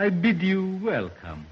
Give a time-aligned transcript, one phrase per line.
[0.00, 1.49] I bid you welcome.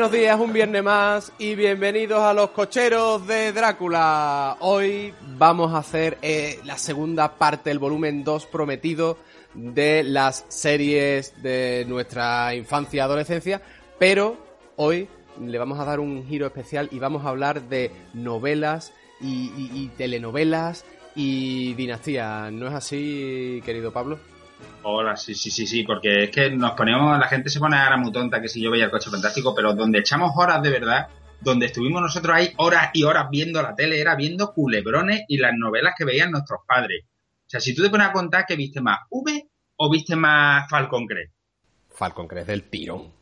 [0.00, 4.56] Buenos días, un viernes más y bienvenidos a los cocheros de Drácula.
[4.60, 9.18] Hoy vamos a hacer eh, la segunda parte del volumen 2 prometido
[9.52, 13.60] de las series de nuestra infancia y adolescencia,
[13.98, 14.38] pero
[14.76, 15.06] hoy
[15.38, 19.70] le vamos a dar un giro especial y vamos a hablar de novelas y, y-
[19.84, 22.50] y telenovelas y dinastía.
[22.50, 24.18] ¿No es así, querido Pablo?
[24.82, 27.96] Hola, sí, sí, sí, sí, porque es que nos ponemos, la gente se pone ahora
[27.96, 31.08] muy tonta que si yo veía el coche fantástico, pero donde echamos horas de verdad,
[31.40, 35.52] donde estuvimos nosotros ahí horas y horas viendo la tele, era viendo culebrones y las
[35.56, 37.04] novelas que veían nuestros padres.
[37.04, 40.68] O sea, si tú te pones a contar que viste más V o viste más
[40.70, 41.32] Falcon Crest.
[41.88, 43.12] Falcon Crest del tirón.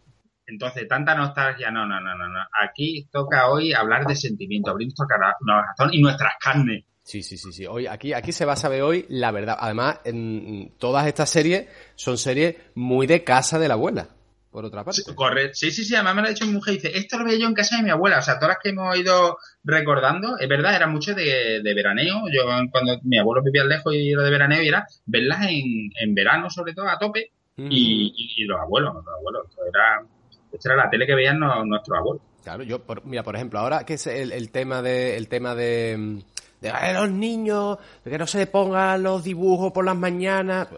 [0.47, 2.41] Entonces, tanta nostalgia, no, no, no, no, no.
[2.63, 6.85] Aquí toca hoy hablar de sentimiento, abrir nuestro corazón y nuestras carnes.
[7.09, 7.65] Sí, sí, sí, sí.
[7.65, 9.57] Hoy, aquí, aquí se va a saber hoy la verdad.
[9.59, 14.11] Además, en todas estas series son series muy de casa de la abuela,
[14.51, 15.01] por otra parte.
[15.01, 15.55] Sí, correcto.
[15.55, 17.47] Sí, sí, sí, además me lo ha dicho mi mujer, dice, esto lo veía yo
[17.49, 20.77] en casa de mi abuela, o sea, todas las que hemos ido recordando, es verdad,
[20.77, 24.63] era mucho de, de veraneo, yo cuando mi abuelo vivía lejos y era de veraneo
[24.63, 27.73] y era verlas en, en verano sobre todo a tope Mm.
[27.73, 30.07] y, y- y los abuelos, los abuelos, era,
[30.53, 32.23] esto era la tele que veían no- nuestros abuelos.
[32.45, 35.57] Claro, yo, por- mira, por ejemplo, ahora que es el, el tema de, el tema
[35.57, 36.19] de, mm,
[36.61, 40.69] de "Ay, los niños, de que no se le pongan los dibujos por las mañanas.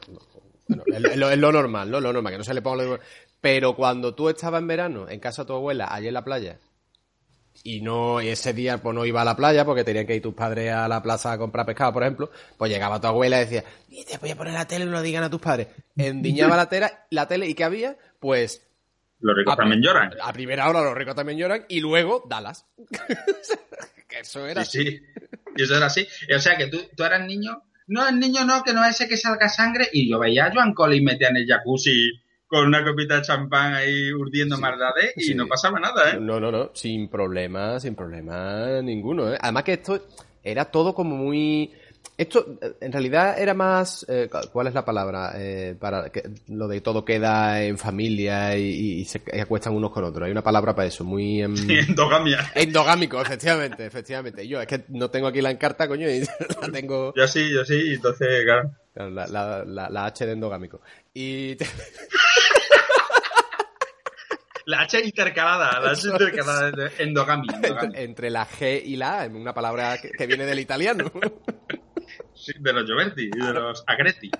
[0.68, 2.00] Bueno, es, lo, es lo normal, ¿no?
[2.00, 3.06] Lo normal, que no se le pongan los dibujos.
[3.40, 6.58] Pero cuando tú estabas en verano en casa de tu abuela, allí en la playa,
[7.62, 10.22] y no, y ese día pues no iba a la playa porque tenían que ir
[10.22, 13.44] tus padres a la plaza a comprar pescado, por ejemplo, pues llegaba tu abuela y
[13.44, 15.68] decía, "Y te voy a poner la tele, no lo digan a tus padres.
[15.96, 17.96] Endiñaba la tele, la tele y ¿qué había?
[18.18, 18.62] Pues
[19.18, 20.12] Los ricos a, también lloran.
[20.22, 22.64] a primera hora los ricos también lloran y luego Dallas.
[24.08, 25.00] que eso era Sí, sí,
[25.56, 26.06] y eso era así.
[26.34, 29.08] O sea, que tú, tú eras niño, no, el niño no, que no es ese
[29.08, 32.12] que salga sangre, y yo veía a Joan Collins metida en el jacuzzi
[32.46, 34.62] con una copita de champán ahí urdiendo Sí.
[34.62, 35.34] maldades y Sí.
[35.34, 36.18] no pasaba nada, ¿eh?
[36.20, 39.32] No, no, no, sin problema, sin problema ninguno.
[39.32, 39.38] ¿eh?
[39.40, 40.04] Además que esto
[40.42, 41.70] era todo como muy...
[42.20, 44.04] Esto en realidad era más...
[44.06, 45.32] eh, ¿Cuál es la palabra?
[45.36, 49.90] Eh, para que lo de todo queda en familia y, y se y acuestan unos
[49.90, 50.26] con otros.
[50.26, 51.40] Hay una palabra para eso, muy...
[51.40, 51.54] em,
[51.88, 52.52] Endogamia.
[52.54, 54.46] Endogámico, efectivamente, efectivamente.
[54.46, 56.20] Yo es que no tengo aquí la encarta, coño, y
[56.60, 57.14] la tengo...
[57.16, 58.70] Yo sí, yo sí, entonces, claro.
[58.92, 60.82] Claro, La, la, la, la H de endogámico.
[61.14, 61.56] Y...
[61.56, 61.66] te-
[64.66, 67.58] La H intercalada, la H intercalada, de endogamia.
[67.94, 71.10] entre, la G y la A, una palabra que, que viene del italiano.
[72.40, 74.30] Sí, de los Gioberti y de los Agresti.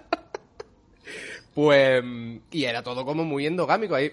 [1.55, 2.03] Pues,
[2.53, 4.11] y era todo como muy endogámico ahí.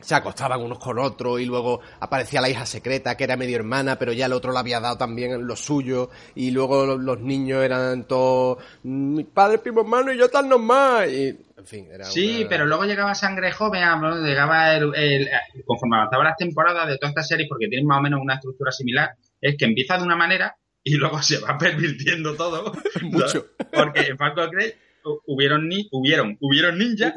[0.00, 3.98] Se acostaban unos con otros y luego aparecía la hija secreta que era medio hermana,
[3.98, 6.10] pero ya el otro le había dado también lo suyo.
[6.36, 11.12] Y luego los, niños eran todos, "Mm, mi padre, primo hermano y yo tan normal.
[11.12, 15.28] Y, en fin, era Sí, una- pero luego llegaba Sangre Joven, ah, llegaba el, el-
[15.66, 18.70] conforme avanzaban las temporadas de todas estas series, porque tienen más o menos una estructura
[18.70, 20.54] similar, es que empieza de una manera
[20.88, 22.72] y luego se va pervirtiendo todo.
[23.02, 23.46] Mucho.
[23.72, 27.12] Porque en Falcon Crest hu- hubieron, ni, hubieron, hubieron ninjas,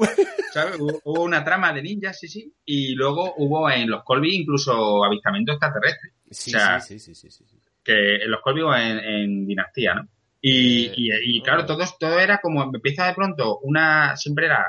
[0.54, 0.78] ¿sabes?
[0.80, 5.56] Hubo, una trama de ninjas, sí, sí, y luego hubo en los Colby incluso avistamientos
[5.56, 7.58] extraterrestres, Sí, o sea, sí, sí, sí, sí, sí.
[7.84, 10.08] que en los Colby o en, en Dinastía, ¿no?
[10.44, 14.66] Y, Eh, y, y, claro, todo, todo era como, empieza de pronto una, siempre era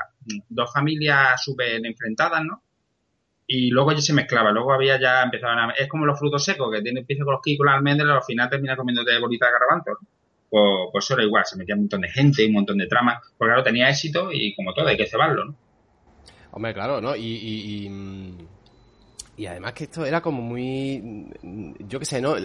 [0.49, 2.61] dos familias súper enfrentadas, ¿no?
[3.45, 6.71] Y luego ya se mezclaba, luego había ya, empezaban a, es como los frutos secos,
[6.73, 9.59] que tiene, empieza con los kikos, las almendras, y al final termina comiéndote bolitas de
[9.59, 10.07] garbanzo.
[10.49, 13.19] Pues, pues eso era igual, se metía un montón de gente, un montón de tramas,
[13.37, 15.55] porque claro, tenía éxito y como todo, hay que cebarlo, ¿no?
[16.51, 17.15] Hombre, claro, ¿no?
[17.15, 18.47] Y, y, y,
[19.35, 21.27] y además que esto era como muy...
[21.79, 22.35] Yo qué sé, ¿no?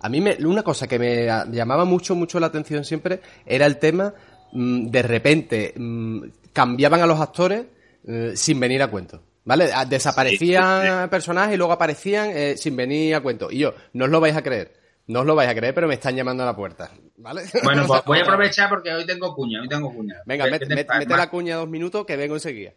[0.00, 3.78] A mí me, una cosa que me llamaba mucho, mucho la atención siempre era el
[3.78, 4.14] tema,
[4.52, 7.66] mm, de repente, mm, cambiaban a los actores
[8.06, 9.20] eh, sin venir a cuento.
[9.44, 9.72] ¿Vale?
[9.72, 13.50] A- Desaparecían personajes y luego aparecían eh, sin venir a cuento.
[13.50, 14.80] Y yo, no os lo vais a creer.
[15.08, 16.90] No os lo vais a creer, pero me están llamando a la puerta.
[17.16, 17.42] ¿Vale?
[17.64, 20.16] Bueno, pues voy a aprovechar porque hoy tengo cuña, hoy tengo cuña.
[20.26, 22.72] Venga, ¿Qué- met- mete la cuña dos minutos que vengo enseguida.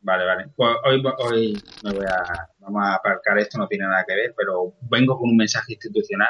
[0.00, 0.44] Vale, vale.
[0.54, 4.34] Pues hoy, hoy me voy a, vamos a aparcar esto, no tiene nada que ver,
[4.36, 6.28] pero vengo con un mensaje institucional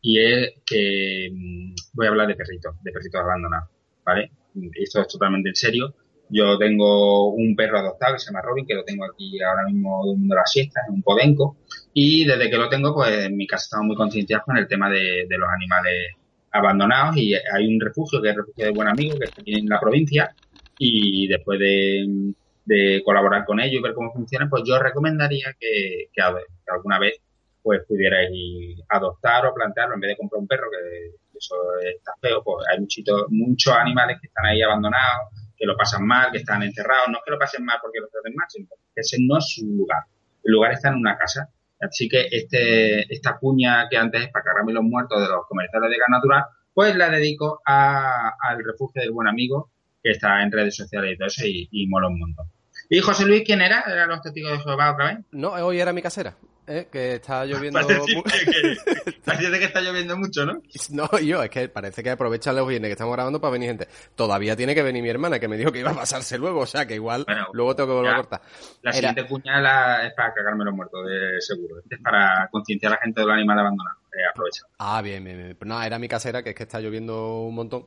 [0.00, 3.68] y es que mm, voy a hablar de perritos, de perritos abandonados,
[4.04, 4.30] ¿vale?
[4.74, 5.94] Esto es totalmente en serio.
[6.30, 10.02] Yo tengo un perro adoptado que se llama Robin, que lo tengo aquí ahora mismo
[10.04, 11.56] durmiendo la siesta, en un podenco,
[11.92, 14.88] y desde que lo tengo, pues en mi casa estamos muy concienciados con el tema
[14.88, 16.14] de, los animales
[16.52, 17.16] abandonados.
[17.16, 19.68] Y hay un refugio que es el refugio de Buen Amigo, que está aquí en
[19.68, 20.34] la provincia,
[20.78, 26.22] y después de, colaborar con ellos y ver cómo funciona, pues yo recomendaría que, que,
[26.70, 27.20] alguna vez
[27.62, 32.42] pues pudierais adoptar o plantearlo en vez de comprar un perro, que eso está feo,
[32.44, 35.28] pues hay muchito, muchos animales que están ahí abandonados,
[35.60, 38.08] que lo pasan mal, que están encerrados, no es que lo pasen mal porque lo
[38.08, 40.04] traten mal, sino que ese no es su lugar.
[40.42, 41.50] El lugar está en una casa.
[41.78, 45.90] Así que este, esta cuña que antes es para cargarme los muertos de los comerciales
[45.90, 49.70] de gas natural, pues la dedico al refugio del buen amigo,
[50.02, 52.46] que está en redes sociales y todo eso, y, y mola un montón.
[52.90, 53.84] ¿Y José Luis quién era?
[53.86, 55.18] ¿Eran los testigos de Jehová otra vez?
[55.30, 56.36] No, hoy era mi casera.
[56.70, 56.88] ¿eh?
[56.90, 57.80] que está lloviendo.
[59.24, 60.62] Parece que, está lloviendo mucho, ¿no?
[60.90, 63.88] No, yo, es que parece que aprovecha los viernes que estamos grabando para venir gente.
[64.14, 66.66] Todavía tiene que venir mi hermana, que me dijo que iba a pasarse luego, o
[66.66, 68.42] sea que igual luego tengo que volver a cortar.
[68.82, 71.76] La siguiente cuña es para cagarme los muertos, de seguro.
[71.88, 73.98] Es para concienciar a la gente de los animales abandonados.
[74.12, 74.62] Eh, aprovecha.
[74.78, 75.56] Ah, bien, bien, bien.
[75.56, 77.86] Pues nada, era mi casera, que es que está lloviendo un montón.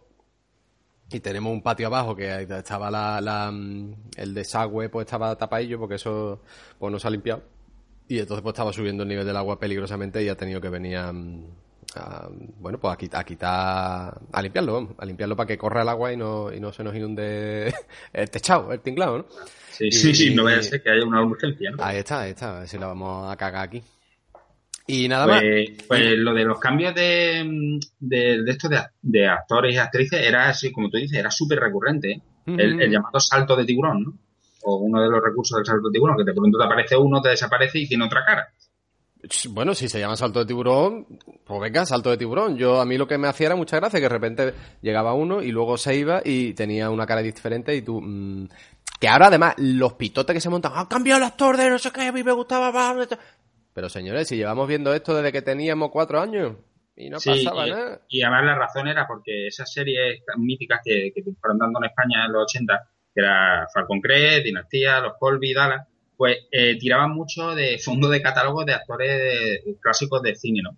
[1.14, 3.54] Y tenemos un patio abajo que estaba la,
[4.18, 6.42] el desagüe, pues estaba tapadillo porque eso
[6.80, 7.44] pues no se ha limpiado.
[8.08, 10.98] Y entonces pues estaba subiendo el nivel del agua peligrosamente y ha tenido que venir
[10.98, 11.14] a,
[12.60, 16.12] bueno, pues a quitar, a quitar, a limpiarlo, a limpiarlo para que corra el agua
[16.12, 17.72] y no, y no se nos inunde
[18.14, 19.26] el techado, el tinglado, ¿no?
[19.72, 21.84] Sí, sí, sí, no vaya a ser que haya una urgencia, ¿no?
[21.84, 23.84] Ahí está, ahí está, a ver si la vamos a cagar aquí.
[24.86, 25.42] Y nada más.
[25.42, 28.68] Pues, pues lo de los cambios de, de, de esto
[29.02, 32.12] de, actores y actrices era así, como tú dices, era súper recurrente.
[32.12, 32.22] ¿eh?
[32.46, 34.14] el, llamado salto de tiburón, ¿no?
[34.66, 37.22] O uno de los recursos del salto de tiburón, que de pronto te aparece uno,
[37.22, 38.48] te desaparece y tiene otra cara.
[39.50, 41.08] Bueno, si se llama salto de tiburón,
[41.46, 42.58] pues venga, salto de tiburón.
[42.58, 45.42] Yo a mí lo que me hacía era mucha gracia, que de repente llegaba uno
[45.42, 48.02] y luego se iba y tenía una cara diferente y tú...
[48.02, 48.48] Mmm,
[49.00, 51.92] que ahora además los pitotes que se montan, han cambiado el actor de no sé
[51.92, 53.10] qué, a mí me gustaba más.
[53.74, 56.56] Pero señores, si llevamos viendo esto desde que teníamos cuatro años
[56.96, 58.02] y no pasaba nada.
[58.08, 62.26] Y además la razón era porque esas series míticas que, que fueron dando en España
[62.26, 67.56] en los 80, que era Falcon Crest, Dinastía, Los Colby, Dallas, pues eh, tiraban mucho
[67.56, 70.78] de fondo de catálogo de actores clásicos de cine, ¿no?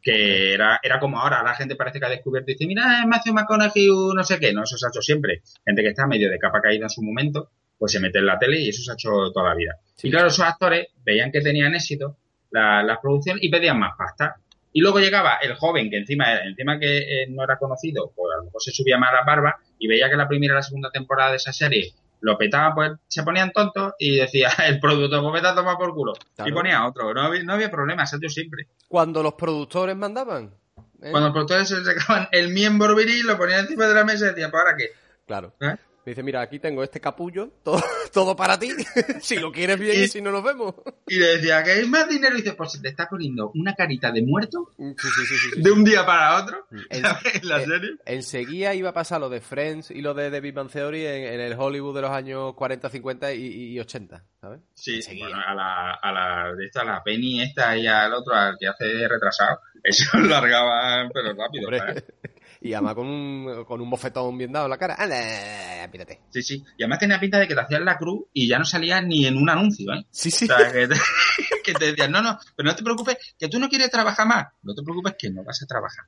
[0.00, 3.06] Que era, era como ahora, la gente parece que ha descubierto y dice, mira, es
[3.06, 5.42] Matthew McConaughey, no sé qué, no, eso se ha hecho siempre.
[5.64, 8.38] Gente que está medio de capa caída en su momento, pues se mete en la
[8.38, 9.76] tele y eso se ha hecho toda la vida.
[10.02, 12.16] Y claro, esos actores veían que tenían éxito
[12.50, 14.36] las la producciones y pedían más pasta.
[14.72, 18.38] Y luego llegaba el joven, que encima, encima que eh, no era conocido, pues a
[18.38, 20.90] lo mejor se subía más la barba y veía que la primera y la segunda
[20.90, 25.42] temporada de esa serie lo petaba, pues se ponían tontos y decía, el producto, pues
[25.42, 26.12] me toma por culo.
[26.44, 27.12] Y ponía otro.
[27.14, 28.68] No había, no había problema, siempre.
[28.88, 30.54] Cuando los productores mandaban.
[31.00, 31.10] ¿eh?
[31.10, 34.28] Cuando los productores se sacaban el miembro viril, lo ponían encima de la mesa y
[34.30, 34.90] decían, ¿para qué?
[35.26, 35.54] Claro.
[35.60, 35.76] ¿Eh?
[36.10, 37.82] Dice, mira, aquí tengo este capullo, todo,
[38.12, 38.70] todo para ti,
[39.20, 40.74] si lo quieres bien y, si no nos vemos.
[41.06, 42.34] Y le decía, que hay más dinero?
[42.34, 46.42] Y dice, pues se te está poniendo una carita de muerto de un día para
[46.42, 46.78] otro mm.
[46.90, 47.02] en,
[47.48, 47.96] la serie.
[48.04, 51.40] enseguida iba a pasar lo de Friends y lo de The Big Bang Theory en,
[51.40, 54.60] el Hollywood de los años 40, 50 y, 80, ¿sabes?
[54.74, 58.56] Sí, bueno, a la, a la, de esta, la Penny esta y al otro, al
[58.58, 61.68] que hace retrasado, eso lo largaban pero rápido,
[62.60, 64.96] y además con un, con un bofetón bien dado en la cara.
[64.98, 65.88] ¡Anda!
[65.90, 66.20] Pírate.
[66.30, 66.64] Sí, sí.
[66.76, 69.26] Y además tenía pinta de que te hacían la cruz y ya no salía ni
[69.26, 70.04] en un anuncio, ¿eh?
[70.10, 70.44] Sí, sí.
[70.44, 70.94] O sea, que te,
[71.64, 74.46] que te decían, no, no, pero no te preocupes, que tú no quieres trabajar más.
[74.62, 76.04] No te preocupes que no vas a trabajar.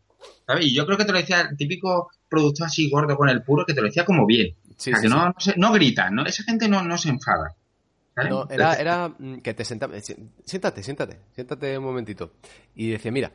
[0.47, 0.67] ¿Sabes?
[0.67, 3.65] Y yo creo que te lo decía el típico productor así gordo con el puro,
[3.65, 4.57] que te lo decía como bien.
[4.77, 6.25] Sí, o sea, que No, no, no gritan, ¿no?
[6.25, 7.55] Esa gente no, no se enfada.
[8.29, 9.95] No, era, era mm, que te sentaba,
[10.45, 12.33] siéntate, siéntate, siéntate un momentito.
[12.75, 13.33] Y decía, mira,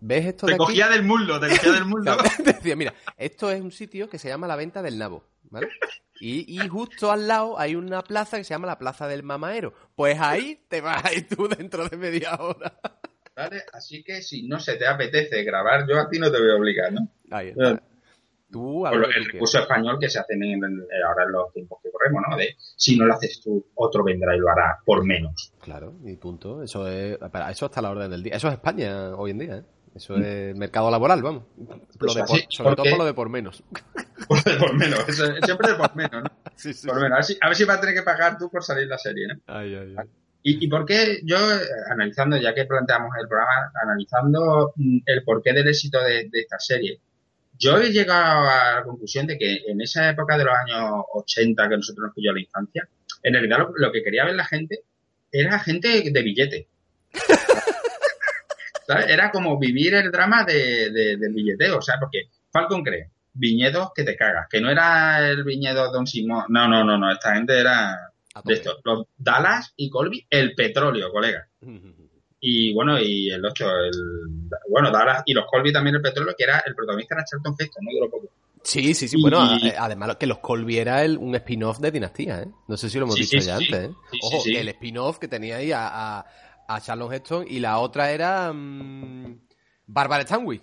[0.00, 2.16] ¿Ves esto te cogía del mundo, te cogía del mundo.
[2.36, 5.68] te decía, mira, esto es un sitio que se llama la venta del nabo, ¿vale?
[6.22, 9.72] Y, y, justo al lado hay una plaza que se llama la Plaza del Mamaero.
[9.96, 12.78] Pues ahí te vas a ir tú dentro de media hora.
[13.34, 13.62] ¿Vale?
[13.72, 16.56] Así que si no se te apetece grabar, yo a ti no te voy a
[16.56, 17.08] obligar, ¿no?
[17.30, 17.82] Ahí está.
[18.50, 19.02] Tú, el
[19.32, 22.36] recurso español que se hace ahora en los tiempos que corremos, ¿no?
[22.36, 25.54] De si no lo haces tú, otro vendrá y lo hará por menos.
[25.62, 26.62] Claro, y punto.
[26.62, 27.16] Eso es,
[27.50, 28.34] eso está la orden del día.
[28.34, 29.64] Eso es España hoy en día, ¿eh?
[29.94, 31.44] Eso es mercado laboral, vamos.
[31.98, 32.12] Pues
[32.48, 33.62] sobre todo por lo de por menos.
[34.28, 35.04] Por de por menos,
[35.44, 36.30] siempre de por menos, ¿no?
[36.54, 37.12] Sí, sí, por menos.
[37.12, 38.98] A ver, si, a ver si vas a tener que pagar tú por salir la
[38.98, 39.34] serie, ¿no?
[39.46, 40.06] Ay, ay, ay.
[40.42, 41.36] ¿Y, ¿Y por qué yo,
[41.90, 46.60] analizando, ya que planteamos el programa, analizando mm, el porqué del éxito de, de esta
[46.60, 47.00] serie,
[47.58, 51.68] yo he llegado a la conclusión de que en esa época de los años 80
[51.68, 52.88] que nosotros nos pilló la infancia,
[53.22, 54.84] en realidad lo, lo, que quería ver la gente
[55.32, 56.68] era gente de billete.
[58.92, 59.08] ¿sabes?
[59.08, 63.90] Era como vivir el drama de, de- del billeteo, o sea, porque Falcon cree, viñedos
[63.94, 67.34] que te cagas, que no era el viñedo Don Simón, no, no, no, no, esta
[67.34, 67.96] gente era
[68.44, 71.46] de estos, los Dallas y Colby, el petróleo, colega.
[72.42, 73.92] Y bueno, y el 8, el,
[74.70, 77.84] bueno, Dallas y los Colby también el petróleo, que era el protagonista era Charlton Heston,
[77.84, 78.32] no duró poco.
[78.62, 79.16] Sí, sí, sí.
[79.18, 79.42] Y- Bueno,
[79.78, 82.48] además que los Colby era el- un spin-off de Dinastía, ¿eh?
[82.66, 83.64] No sé si lo hemos Sí, dicho sí, ya sí.
[83.66, 83.94] antes, ¿eh?
[84.22, 85.86] Ojo, el spin-off que tenía ahí a,
[86.20, 86.26] a,
[86.70, 89.40] a Charlon Heston y la otra era mm,
[89.86, 90.62] Barbara Stanwyck.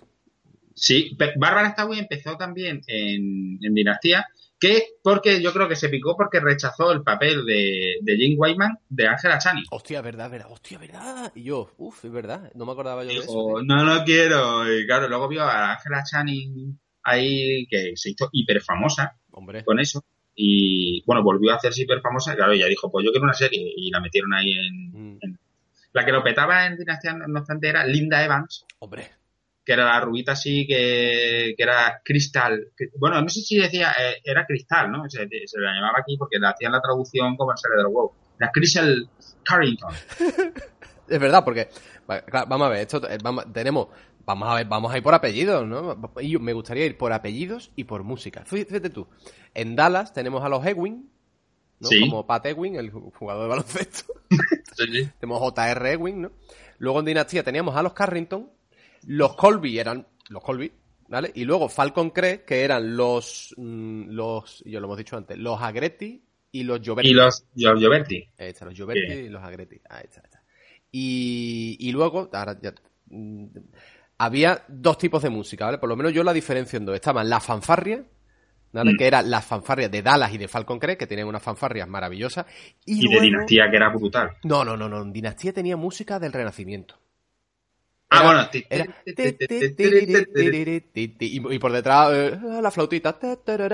[0.74, 4.26] Sí, Bárbara Stanwyck empezó también en, en Dinastía,
[4.58, 8.78] que porque yo creo que se picó porque rechazó el papel de, de Jane Wyman
[8.88, 9.64] de Angela Channing.
[9.70, 11.32] Hostia, verdad, verdad, hostia, verdad.
[11.34, 13.26] Y yo, uff, es verdad, no me acordaba yo de eso.
[13.26, 14.72] Dijo, no, no quiero.
[14.72, 19.64] Y claro, luego vio a Angela Channing ahí que se hizo hiper famosa Hombre.
[19.64, 20.04] con eso.
[20.34, 22.36] Y bueno, volvió a hacerse hiper famosa.
[22.36, 23.72] Claro, ella dijo, pues yo quiero una serie.
[23.76, 25.16] Y la metieron ahí en.
[25.16, 25.38] Mm,
[25.92, 29.10] La que lo petaba en Dinastía, no obstante, era Linda Evans, hombre.
[29.64, 32.68] que era la rubita así, que, que era Cristal.
[32.76, 35.08] que- bueno, no sé si decía, eh, era Cristal, ¿no?
[35.08, 38.12] Se, se la llamaba aquí porque le hacían la traducción como de los huevos.
[38.38, 39.08] La Crystal
[39.44, 39.92] Carrington.
[41.08, 41.68] Es verdad, porque
[42.26, 43.88] claro, vamos a ver, esto eh, vamos, tenemos,
[44.26, 45.98] vamos a ver, vamos a ir por apellidos, ¿no?
[46.20, 48.44] Y yo- me gustaría ir por apellidos y por música.
[48.44, 49.08] Fíjate tú,
[49.54, 51.10] en Dallas tenemos a los Ewing,
[51.80, 51.88] ¿no?
[51.88, 52.00] Sí.
[52.00, 54.04] Como Pat Ewing, el jugador de baloncesto.
[54.78, 55.08] Sí, sí.
[55.18, 55.92] tenemos J.R.
[55.92, 56.30] Ewing, ¿no?
[56.78, 58.48] Luego en Dinastía teníamos a los Carrington,
[59.06, 60.70] los Colby eran los Colby,
[61.08, 61.32] ¿vale?
[61.34, 65.60] Y luego Falcon Crest, que eran los, mm, los, yo lo hemos dicho antes, los
[65.60, 67.10] Agretti y los Gioberti.
[67.10, 68.28] Y los Giorgio Berti.
[68.38, 69.24] Ahí está, los Gioberti Bien.
[69.24, 69.80] y los Agretti.
[69.88, 70.42] Ahí está, ahí está.
[70.92, 72.74] Y, y luego, ahora ya,
[73.06, 73.46] mm,
[74.18, 75.78] había dos tipos de música, ¿vale?
[75.78, 76.94] Por lo menos yo la diferencio en dos.
[76.94, 78.00] Estaban las fanfarrias,
[78.72, 78.92] ¿vale?
[78.92, 78.96] Mm.
[78.96, 82.46] Que eran las fanfarrias de Dallas y de Falcon Crest, que tenían unas fanfarrias maravillosas.
[82.84, 84.36] Y, Y de Dinastía, que era brutal.
[84.44, 85.04] No, no, no, no.
[85.04, 86.98] Dinastía tenía música del Renacimiento.
[88.10, 88.48] Ah, bueno.
[88.70, 88.86] Era...
[90.94, 93.18] Y, y por detrás eh, la flautita.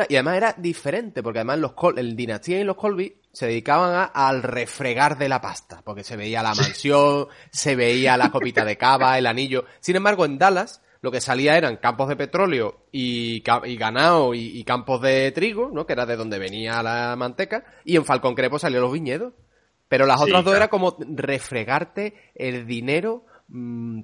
[0.08, 3.94] Y además era diferente, porque además los Col el Dinastía y los Colby se dedicaban
[3.94, 8.64] a- al refregar de la pasta, porque se veía la mansión, se veía la copita
[8.64, 9.64] de cava, el anillo.
[9.80, 13.40] Sin embargo, en Dallas lo que salía eran campos de petróleo y,
[13.76, 15.84] ganado y, campos de trigo, ¿no?
[15.84, 17.62] Que era de donde venía la manteca.
[17.84, 19.34] Y en Falcón Crepo salían los viñedos.
[19.86, 23.26] Pero las otras dos era como refregarte el dinero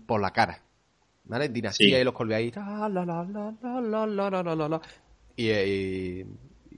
[0.07, 0.63] por la cara.
[1.25, 1.49] ¿Vale?
[1.49, 2.53] Dinastía y los colbeáis.
[5.37, 6.27] Y, y,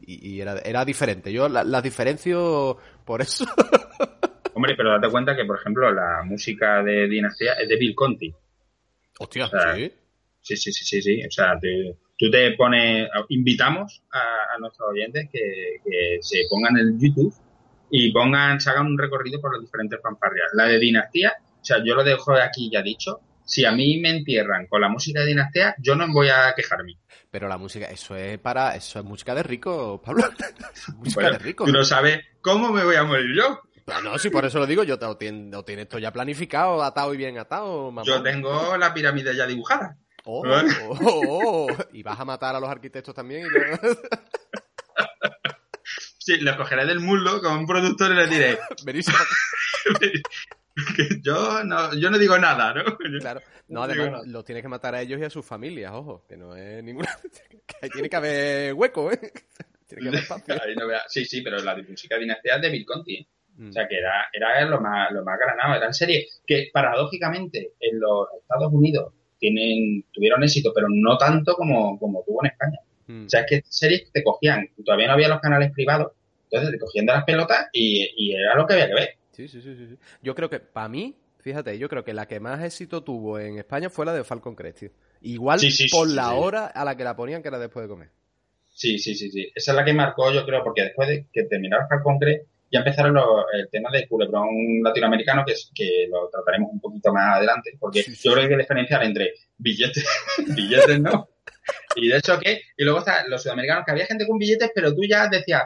[0.06, 1.32] y, era, era diferente.
[1.32, 3.44] Yo las diferencio por eso.
[4.54, 8.32] Hombre, pero date cuenta que, por ejemplo, la música de Dinastía es de Bill Conti.
[9.18, 9.92] Hostia, sí.
[10.42, 11.22] Sí, sí, sí, sí, sí.
[11.26, 16.76] O sea, te- tú te pones, invitamos a, a nuestros oyentes que, que se pongan
[16.78, 17.34] en YouTube
[17.90, 20.48] y pongan, se hagan un recorrido por las diferentes fanfarrias.
[20.54, 23.20] La de Dinastía, o sea, yo lo dejo aquí ya dicho.
[23.44, 26.98] Si a mí me entierran con la música de Dinastía, yo no voy a quejarme.
[27.30, 30.22] Pero la música, eso es para, eso es música de rico, Pablo.
[30.96, 31.64] Música Bueno, de rico.
[31.64, 33.60] tú no sabes cómo me voy a morir yo.
[33.88, 36.12] Ah, No, sí, por eso lo digo, yo te lo tien- lo tienes esto ya
[36.12, 38.06] planificado, atado y bien atado, mamá.
[38.06, 39.96] Yo tengo la pirámide ya dibujada.
[40.24, 41.76] Oh, oh, oh, oh.
[41.92, 43.46] Y vas a matar a los arquitectos también.
[43.46, 43.48] y
[46.18, 48.58] Sí, los cogeré del muslo con un productor y les diré
[51.22, 52.84] yo no, yo no digo nada, ¿no?
[53.20, 53.40] Claro.
[53.68, 54.22] No, No además nada.
[54.26, 57.08] los tienes que matar a ellos y a sus familias, ojo, que no es ninguna...
[57.66, 59.32] que ahí tiene que haber hueco, ¿eh?
[59.86, 60.54] Tiene que haber espacio.
[60.62, 63.16] Ahí no vea- Sí, sí, pero la música dinastía es de Bill Conti.
[63.16, 63.26] ¿eh?
[63.56, 63.68] Mm.
[63.68, 65.74] O sea, que era, era lo más, lo más granado.
[65.74, 69.12] Eran series que, paradójicamente, en los Estados Unidos
[69.42, 72.78] tienen, tuvieron éxito, pero no tanto como, como tuvo en España.
[73.08, 73.26] Mm.
[73.26, 76.12] O sea, es que series te cogían, todavía no había los canales privados,
[76.44, 79.08] entonces te cogían de las pelotas y, y era lo que había que ver.
[79.32, 79.98] Sí, sí, sí, sí.
[80.22, 83.58] Yo creo que, para mí, fíjate, yo creo que la que más éxito tuvo en
[83.58, 84.90] España fue la de Falcon Crest, tío.
[85.22, 87.58] Igual Sí, sí, sí, por sí, la hora a la que la ponían, que era
[87.58, 88.10] después de comer.
[88.68, 89.50] Sí, sí, sí, sí.
[89.54, 92.78] Esa es la que marcó, yo creo, porque después de que terminaron Falcon Crest, ya
[92.80, 94.48] empezaron los- el tema del culebrón
[94.82, 98.42] latinoamericano, que, es, que lo trataremos un poquito más adelante, porque Sí, sí, yo creo
[98.48, 100.04] que hay que diferenciar entre billetes,
[100.56, 101.28] billetes no,
[101.96, 104.94] y de hecho que, y luego está los sudamericanos, que había gente con billetes, pero
[104.94, 105.64] tú ya decías,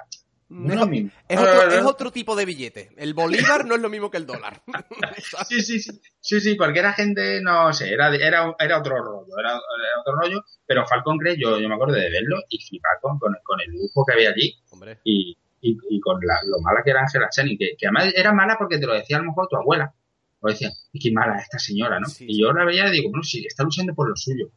[0.48, 1.10] no es lo mismo.
[1.28, 2.90] Es otro, es otro tipo de billete.
[2.96, 4.62] El bolívar no es lo mismo que el dólar.
[5.48, 9.26] Sí, sí, sí, sí, sí, porque era gente, no sé, era, era, era otro rollo,
[9.40, 12.92] era, era otro rollo, pero Falcon Crest, yo, yo me acuerdo de verlo y flipar
[13.00, 14.98] con el lujo que había allí, Hombre.
[15.04, 18.32] y, y, y con la, lo mala que era Angela Channing, que, que además era
[18.32, 19.92] mala porque te lo decía a lo mejor tu abuela.
[20.40, 22.06] O decía, y qué mala esta señora, ¿no?
[22.06, 24.50] Sí, y yo la veía y digo, bueno, sí, está luchando por lo suyo.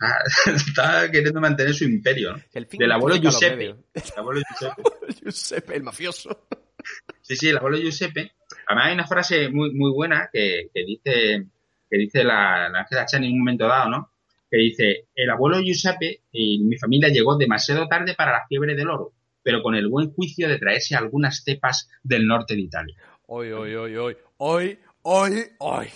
[0.00, 2.42] Ah, está queriendo mantener su imperio, ¿no?
[2.52, 3.66] El Del abuelo Giuseppe.
[3.66, 4.82] El abuelo Giuseppe.
[5.22, 6.46] Giuseppe, el mafioso.
[7.20, 8.32] Sí, sí, el abuelo Giuseppe.
[8.66, 11.46] Además hay una frase muy, muy buena que, que dice,
[11.88, 14.10] que dice la, la Ángela Chan en un momento dado, ¿no?
[14.50, 18.90] Que dice, el abuelo Giuseppe y mi familia llegó demasiado tarde para la fiebre del
[18.90, 22.96] oro, pero con el buen juicio de traerse algunas cepas del norte de Italia.
[23.26, 25.86] Hoy, hoy, hoy, hoy, hoy, hoy, hoy.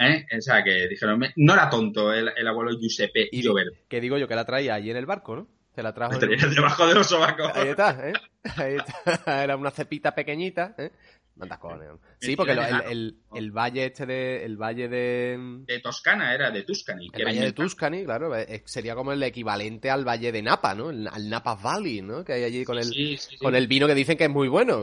[0.00, 0.26] ¿Eh?
[0.36, 3.76] O sea, que dijeron, no era tonto el, el abuelo Giuseppe Y Gioberto.
[3.88, 5.48] que digo yo que la traía allí en el barco, ¿no?
[5.74, 6.18] Se la trajo.
[6.18, 7.50] Tenía debajo de los sobacos.
[7.54, 8.12] Ahí está, ¿eh?
[8.56, 9.42] Ahí está.
[9.44, 10.92] Era una cepita pequeñita, ¿eh?
[11.36, 11.88] Manda cojones.
[12.20, 12.60] Sí, porque el,
[12.90, 14.44] el- el valle este de.
[14.44, 15.36] El valle de.
[15.66, 17.08] De Toscana, era de Tuscany.
[17.12, 17.52] El valle de.
[17.52, 18.32] Tuscany, claro,
[18.66, 20.90] sería como el equivalente al valle de Napa, ¿no?
[20.90, 22.24] Al Napa Valley, ¿no?
[22.24, 23.36] Que hay allí con el, Sí, sí, sí.
[23.38, 24.80] con el vino que dicen que es muy bueno.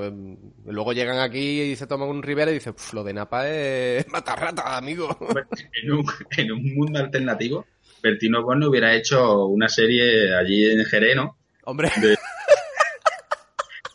[0.66, 4.06] Luego llegan aquí y se toman un Rivera y dicen, "Uf, lo de Napa es
[4.12, 5.18] matarrata, amigo.
[5.82, 6.06] en un,
[6.36, 7.66] en un mundo alternativo,
[8.04, 11.38] Bertino Borne hubiera hecho una serie allí en Jerez, ¿no?
[11.64, 11.90] Hombre,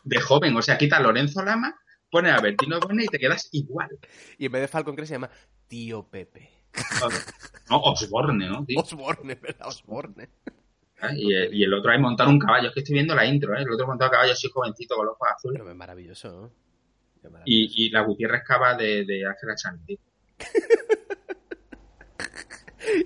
[0.05, 1.75] De joven, o sea, quita a Lorenzo Lama,
[2.11, 3.89] pone a Bertino Borne y te quedas igual.
[4.39, 5.31] y en vez de Falcon Crest se llama
[5.67, 6.51] Tío Pepe.
[7.71, 8.65] No, Osborne, ¿no?
[8.65, 8.81] tío?
[8.81, 9.67] Osborne, ¿verdad?
[9.67, 10.29] Osborne.
[11.15, 12.69] Y, y el otro ahí montar un caballo.
[12.69, 13.63] Es que estoy viendo la intro, ¿eh?
[13.63, 15.59] El otro montado caballo así jovencito con los ojos azules.
[15.59, 16.51] Pero es maravilloso, ¿no?
[17.21, 17.45] Qué maravilloso.
[17.77, 19.99] Y, y la Gutiérrez Cava de, de Ángela Chan, tío.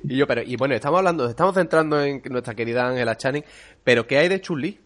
[0.05, 3.45] Y yo, pero, y bueno, estamos hablando, estamos centrando en nuestra querida Angela Channing,
[3.83, 4.79] pero ¿qué hay de Chun-Li?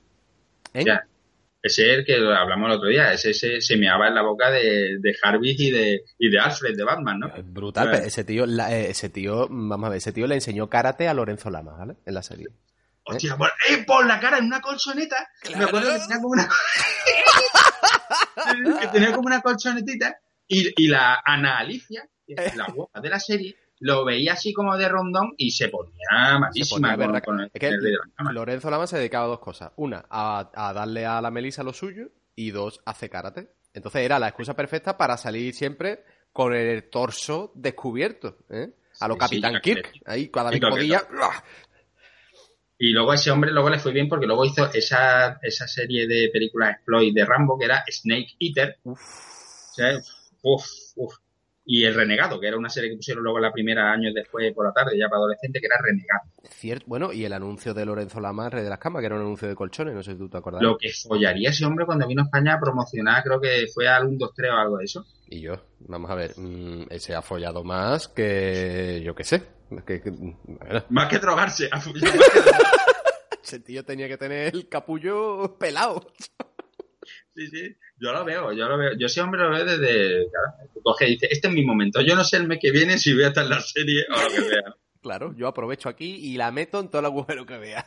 [0.72, 0.84] ¿Eh?
[0.84, 1.06] Ya.
[1.64, 3.10] Ese es el que hablamos el otro día.
[3.12, 6.76] Ese se, se meaba en la boca de, de Harvey y de, y de Alfred
[6.76, 7.34] de Batman, ¿no?
[7.34, 10.34] Es brutal, pero ese tío, la- eh, ese tío, vamos a ver, ese tío le
[10.34, 11.94] enseñó karate a Lorenzo Lama, ¿vale?
[12.04, 12.48] En la serie.
[13.04, 13.82] Hostia, por, ¡eh!
[13.86, 15.26] Pon la cara en una colchoneta.
[15.56, 16.48] Me acuerdo que tenía como una.
[18.80, 20.18] que tenía como una colchonetita.
[20.46, 24.52] Y, y la Ana Alicia, que es la guapa de la serie, lo veía así
[24.52, 27.98] como de rondón y se ponía malísima ponía con, el, Es que el.
[28.32, 29.72] Lorenzo Lama se dedicaba a dos cosas.
[29.76, 33.48] Una, a, a darle a la Melissa lo suyo, y dos, hace karate.
[33.72, 38.74] Entonces era la excusa perfecta para salir siempre con el torso descubierto, ¿eh?
[39.00, 39.92] A lo Sí, Capitán sí, Kirk.
[40.06, 41.02] Ahí, cada vez que podía.
[42.78, 46.06] Y luego a ese hombre luego le fue bien porque luego hizo esa, esa serie
[46.06, 48.78] de películas exploit de Rambo que era Snake Eater.
[48.84, 49.00] Uf.
[49.00, 49.98] O sea,
[50.42, 50.64] uf,
[50.96, 51.14] uf.
[51.66, 54.66] Y El Renegado, que era una serie que pusieron luego la primera años después por
[54.66, 56.20] la tarde, ya para adolescente, que era Renegado.
[56.50, 56.84] Cierto.
[56.86, 59.48] Bueno, y el anuncio de Lorenzo Lama, Rey de las Camas, que era un anuncio
[59.48, 60.60] de colchones, no sé si tú te acuerdas.
[60.62, 64.04] Lo que follaría ese hombre cuando vino a España a promocionar, creo que fue al
[64.06, 65.06] 1, 2, 3 o algo de eso.
[65.28, 69.42] Y yo, vamos a ver, mm, ese ha follado más que yo qué sé.
[69.86, 71.68] Que, que- bueno, Más que drogarse.
[71.72, 72.78] ha follado más que drogarse.
[73.42, 76.06] ese tío tenía que tener el capullo pelado.
[77.34, 77.76] Sí, sí.
[77.96, 78.92] Yo lo veo, yo lo veo.
[78.96, 80.28] Yo hombre lo veo desde.
[80.30, 82.00] Claro, coge y dice: Este es mi momento.
[82.00, 84.22] Yo no sé el mes que viene si voy a estar en la serie o
[84.22, 84.74] lo que sea.
[85.04, 87.86] Claro, yo aprovecho aquí y la meto en todo el agujero que vea.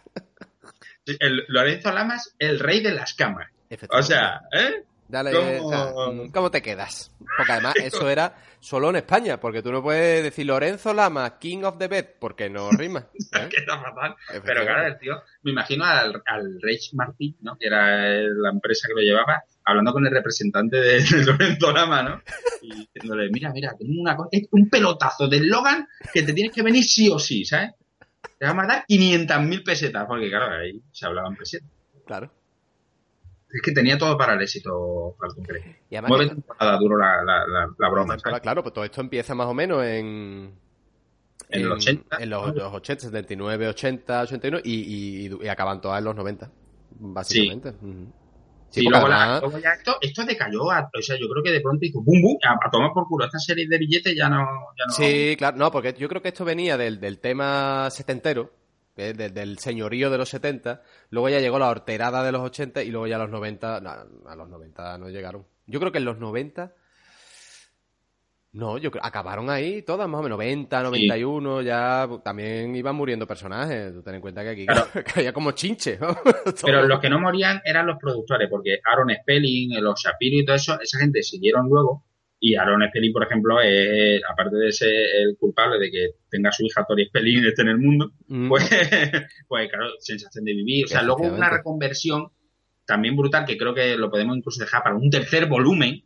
[1.20, 3.50] El Lorenzo Lamas, el rey de las camas.
[3.90, 4.84] O sea, ¿eh?
[5.08, 7.12] Dale, ¿cómo- o sea, mm, ¿cómo te quedas?
[7.38, 11.64] Porque además eso era solo en España, porque tú no puedes decir Lorenzo Lama, King
[11.64, 13.08] of the Bed, porque no rima.
[13.34, 13.50] ¿eh?
[13.50, 14.16] Queda fatal.
[14.44, 17.58] Pero claro, el tío, me imagino al, al Reich Martín, ¿no?
[17.58, 22.04] Que era la empresa que lo llevaba, hablando con el representante de, de Lorenzo Lama,
[22.04, 22.22] ¿no?
[22.62, 26.54] Y diciéndole, mira, mira, tengo una cosa, es un pelotazo de Logan que te tienes
[26.54, 27.72] que venir sí o sí, ¿sabes?
[28.40, 31.70] Te vamos a dar 500.000 pesetas, porque claro, ahí se hablaba en pesetas.
[32.06, 32.32] Claro.
[33.54, 35.66] Es que tenía todo para el éxito Falcon Crest.
[36.10, 38.42] Nueve temporadas duró la, la, la, la broma, ¿sabes?
[38.42, 40.54] Claro, pues todo esto empieza más o menos en...
[41.50, 42.18] En los 80.
[42.20, 46.52] En los, los 80, 79, 80, 81 y, y, y acaban todas en los 90,
[47.00, 47.72] básicamente.
[48.70, 51.42] Sí, porque luego, la- además- luego ya esto, esto decayó, a- o sea, yo creo
[51.42, 53.24] que de pronto hizo bum bum, a, a tomar por culo.
[53.26, 54.46] Esta serie de billetes ya no...
[54.78, 58.52] Ya no Sí, claro, no, porque yo creo que esto venía del, del tema setentero,
[58.98, 62.90] es del, señorío de los 70, luego ya llegó la horterada de los 80 y
[62.92, 63.90] luego ya a los 90, no,
[64.30, 65.46] a los 90 no llegaron.
[65.66, 66.74] Yo creo que en los 90,
[68.54, 73.28] no, yo creo, acabaron ahí todas, más o menos, 90, 91, ya también iban muriendo
[73.28, 74.88] personajes, tú ten en cuenta que aquí Claro.
[75.14, 76.00] caía como chinche.
[76.00, 76.18] ¿no?
[76.64, 80.56] Pero los que no morían eran los productores, porque Aaron Spelling, los Shapiro y todo
[80.56, 82.04] eso, esa gente siguieron luego.
[82.40, 86.64] Y Aaron Spelling, por ejemplo, es, aparte de ser el culpable de que tenga su
[86.66, 88.48] hija Tori Spelling esté en el mundo, Mm.
[88.50, 88.70] pues,
[89.48, 90.86] pues claro, sensación de vivir.
[90.86, 92.28] O sea, luego hubo una reconversión
[92.86, 96.04] también brutal, que creo que lo podemos incluso dejar para un tercer volumen,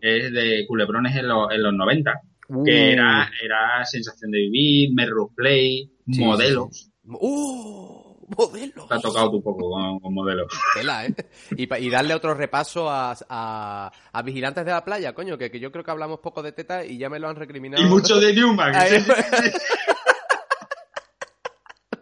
[0.00, 2.12] es de culebrones en, los en los 90,
[2.52, 2.64] Uh.
[2.64, 6.68] que era, era sensación de vivir, Melrose Play, Sí, modelos.
[6.72, 6.90] sí.
[7.04, 7.99] ¡Uh!
[8.36, 8.88] ¡Modelos!
[8.88, 10.52] Te ha tocado tu poco con, con modelos.
[10.76, 11.14] ¿eh?
[11.56, 15.72] Y, darle otro repaso a, a, a Vigilantes de la Playa, coño, que, que yo
[15.72, 17.82] creo que hablamos poco de teta y ya me lo han recriminado.
[17.82, 18.72] Y mucho de Newman.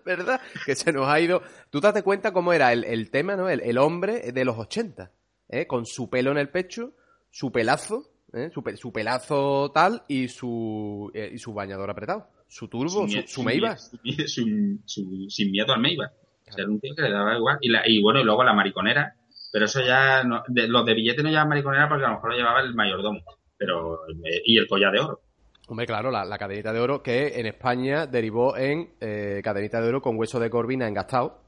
[0.05, 0.41] ¿Verdad?
[0.65, 1.43] Que se nos ha ido...
[1.71, 3.49] Tú te das cuenta cómo era el, el tema, ¿no?
[3.49, 5.13] El, el hombre de los 80,
[5.49, 5.67] ¿eh?
[5.67, 6.95] Con su pelo en el pecho,
[7.31, 8.51] su pelazo, ¿eh?
[8.53, 12.31] su, su pelazo tal y su, eh, y su bañador apretado.
[12.49, 16.11] Su turbo, Sin su, su sin mie- Sin, su- sin miedo al.
[16.49, 17.59] O sea, era un tío que le daba igual.
[17.61, 19.15] Y, la, y bueno, y luego la mariconera.
[19.53, 22.31] Pero eso ya, no- de- los de billete no llevaban mariconera porque a lo mejor
[22.33, 23.21] lo llevaba el mayordomo.
[23.57, 25.21] Pero, eh, y el collar de oro.
[25.69, 29.89] Hombre, claro, la, la cadenita de oro que en España derivó en eh, cadenita de
[29.89, 31.43] oro con hueso de corvina engastado.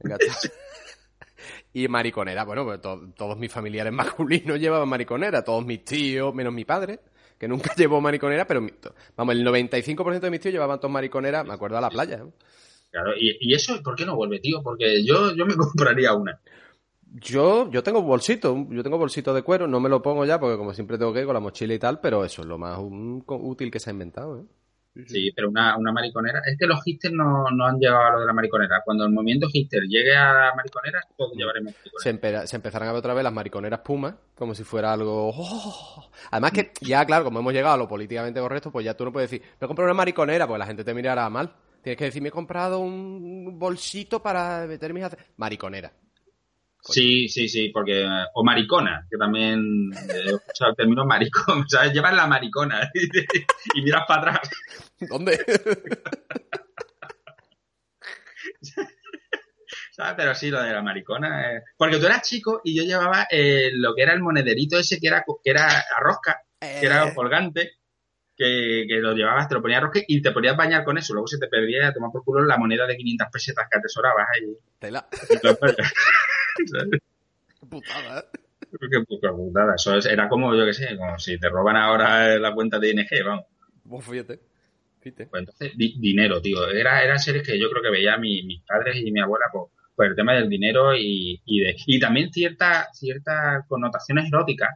[0.00, 0.38] Engastado.
[1.74, 2.44] y mariconera.
[2.44, 5.42] Bueno, pues to- todos mis familiares masculinos llevaban mariconera.
[5.44, 7.00] Todos mis tíos, menos mi padre,
[7.38, 8.66] que nunca llevó mariconera, pero
[9.16, 12.24] vamos, el 95% de mis tíos llevaban todos mariconera, me acuerdo a la playa.
[12.90, 14.62] Claro, y, y eso, ¿por qué no vuelve, tío?
[14.62, 16.40] Porque yo, yo me compraría una.
[17.10, 20.58] Yo, yo tengo bolsito, yo tengo bolsito de cuero, no me lo pongo ya porque
[20.58, 22.78] como siempre tengo que ir con la mochila y tal, pero eso es lo más
[22.80, 24.44] útil que se ha inventado, ¿eh?
[25.06, 26.42] Sí, pero una, una mariconera.
[26.44, 28.82] Es que los hipsters no, no han llegado a lo de la mariconera.
[28.84, 32.42] Cuando el movimiento hipster llegue a la mariconera, todos llevaremos mariconera.
[32.42, 35.30] Se, se empezarán a ver otra vez las mariconeras pumas, como si fuera algo...
[35.34, 36.10] ¡oh!
[36.30, 39.12] Además que ya, claro, como hemos llegado a lo políticamente correcto, pues ya tú no
[39.12, 41.52] puedes decir, me he comprado una mariconera, pues la gente te mirará mal.
[41.82, 45.04] Tienes que decir, me he comprado un bolsito para meter mis...
[45.04, 45.18] ace-".
[45.36, 45.92] Mariconera.
[46.80, 48.06] Sí, sí, sí, porque.
[48.34, 51.64] O maricona, que también he escuchado el término maricón.
[51.68, 51.92] ¿Sabes?
[51.92, 52.90] Llevas la maricona
[53.74, 54.50] y miras para atrás.
[55.00, 55.38] ¿Dónde?
[59.92, 60.14] ¿Sabes?
[60.16, 61.56] Pero sí, lo de la maricona.
[61.56, 64.98] eh, Porque tú eras chico y yo llevaba eh, lo que era el monederito ese
[65.00, 66.40] que era, que era a rosca,
[66.80, 67.72] que era colgante.
[68.36, 71.12] Que, que lo llevabas, te lo ponías a rosca y te podías bañar con eso.
[71.12, 74.28] Luego se te perdía a tomar por culo la moneda de 500 pesetas que atesorabas
[74.32, 74.56] ahí.
[74.78, 75.08] Tela.
[76.66, 77.00] ¿Sabes?
[77.68, 78.24] Putada, ¿eh?
[78.70, 79.00] Qué
[79.32, 79.74] putada.
[79.74, 82.90] Eso es- era como, yo qué sé, como si te roban ahora la cuenta de
[82.92, 83.46] ING, vamos.
[83.82, 84.38] Vos fíjate.
[85.12, 85.26] Fíjate.
[85.26, 86.68] Pues entonces, di- dinero, tío.
[86.68, 89.68] Era, eran series que yo creo que veía mi- mis padres y mi abuela por,
[89.94, 94.70] por el tema del dinero y, y, de, y también ciertas ciertas connotaciones eróticas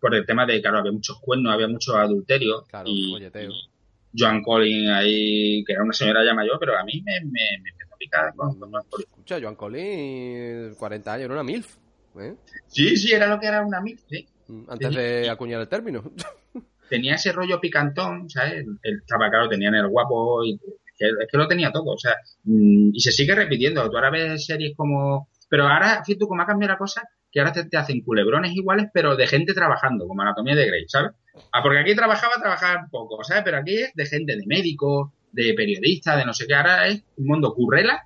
[0.00, 2.62] por el tema de, claro, había muchos cuernos, había mucho adulterio.
[2.68, 3.50] Claro, y, folleteo.
[3.50, 3.70] y
[4.16, 7.70] Joan Collins ahí, que era una señora ya mayor, pero a mí me, me, me
[7.70, 8.84] empezó a picar con, Collins.
[8.98, 11.76] Escucha, Joan Colín, 40 años, era una MILF.
[12.20, 12.34] ¿eh?
[12.68, 14.26] Sí, sí, era lo que era una sí.
[14.46, 16.04] Mm, Antes de acuñar el término.
[16.94, 18.64] tenía ese rollo picantón, ¿sabes?
[18.82, 20.58] El, estaba claro, tenían el guapo y
[20.96, 23.88] que, es que lo tenía todo, o sea, mm, y se sigue repitiendo.
[23.90, 27.02] Tú ahora ves series como, pero ahora, fíjate tú cómo ha cambiado la cosa,
[27.32, 30.84] que ahora te, te hacen culebrones iguales, pero de gente trabajando, como Anatomía de Grey,
[30.88, 31.10] ¿sabes?
[31.52, 33.42] Ah, porque aquí trabajaba, trabajaba poco, ¿sabes?
[33.44, 36.54] Pero aquí es de gente, de médicos, de periodistas, de no sé qué.
[36.54, 38.04] Ahora es un mundo currela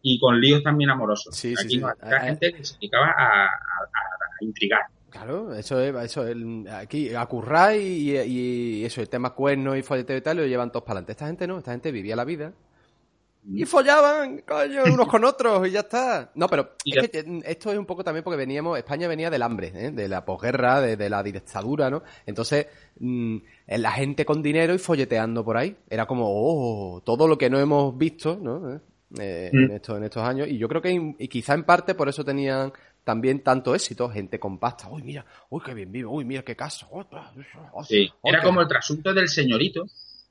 [0.00, 1.36] y con líos también amorosos.
[1.36, 1.78] Sí, aquí sí.
[1.78, 2.24] no, Ah, era ah.
[2.24, 4.80] gente que se dedicaba a, a- a- a intrigar.
[5.14, 6.36] Claro, eso es, eso es
[6.72, 10.72] aquí a currar y, y eso, el tema cuernos y folleteo y tal, lo llevan
[10.72, 11.12] todos para adelante.
[11.12, 12.52] Esta gente no, esta gente vivía la vida.
[13.46, 16.32] Y follaban, coño, unos con otros y ya está.
[16.34, 19.70] No, pero es que esto es un poco también porque veníamos, España venía del hambre,
[19.72, 19.90] ¿eh?
[19.92, 22.02] de la posguerra, de, de la dictadura, ¿no?
[22.26, 22.66] Entonces,
[22.98, 23.36] mm,
[23.68, 25.76] la gente con dinero y folleteando por ahí.
[25.88, 28.74] Era como, oh, todo lo que no hemos visto, ¿no?
[28.74, 28.80] ¿Eh?
[29.18, 29.64] Eh, Mm.
[29.64, 30.48] en, estos, en estos años.
[30.48, 32.72] Y yo creo que y quizá en parte por eso tenían
[33.04, 34.88] también tanto éxito, gente con pasta.
[34.88, 36.86] Uy, mira, uy, qué bien vivo, uy, mira qué casa.
[36.90, 37.04] uy,
[37.36, 38.10] uy, Sí.
[38.22, 39.84] Era uy, como el trasunto del señorito,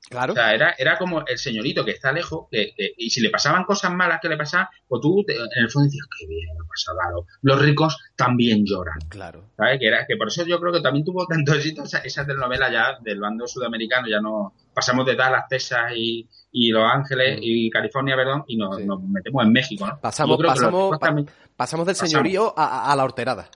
[0.06, 0.34] Claro.
[0.34, 3.30] O sea, era, era como el señorito que está lejos, que, que- y si le
[3.30, 6.46] pasaban cosas malas que le pasaban, pues tú te- en el fondo decías, qué bien
[6.62, 7.26] ha pasado algo.
[7.40, 8.98] Los ricos también lloran.
[9.08, 9.46] Claro.
[9.56, 9.78] ¿Sabes?
[9.80, 12.70] Que, era, que por eso yo creo que también tuvo tanto éxito esa, esa telenovela
[12.70, 17.42] ya del bando sudamericano, ya no pasamos de Dallas, Texas y, y Los Ángeles Mm.
[17.42, 18.84] y California, perdón, y nos, Sí.
[18.84, 20.00] nos metemos en México, ¿no?
[20.00, 23.48] Pasamos- pasamos- ricos pa- también- Pasamos del señorío a, a- a la horterada.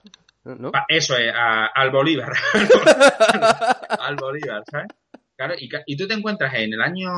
[0.45, 0.71] ¿No?
[0.87, 2.31] Eso es, a- al Bolívar.
[3.99, 4.87] al Bolívar, ¿sabes?
[5.35, 7.09] Claro, y, y tú te encuentras en el año.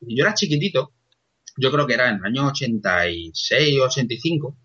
[0.00, 0.92] Yo era chiquitito,
[1.56, 4.56] yo creo que era en el año 86 o 85,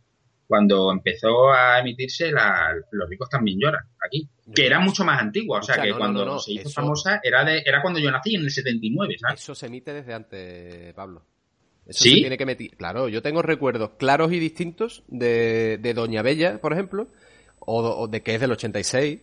[0.48, 4.28] cuando empezó a emitirse la, Los ricos también lloran, aquí.
[4.54, 6.68] Que era mucho más antigua, o sea, Escucha, que no, cuando no, no, se hizo
[6.70, 9.42] eso- famosa era, de, era cuando yo nací, en el 79, ¿sabes?
[9.42, 11.24] Eso se emite desde antes, Pablo.
[11.86, 12.10] Eso ¿Sí?
[12.12, 12.70] se tiene que meter.
[12.78, 17.08] Claro, yo tengo recuerdos claros y distintos de, de Doña Bella, por ejemplo,
[17.60, 19.20] o, o de que es del 86,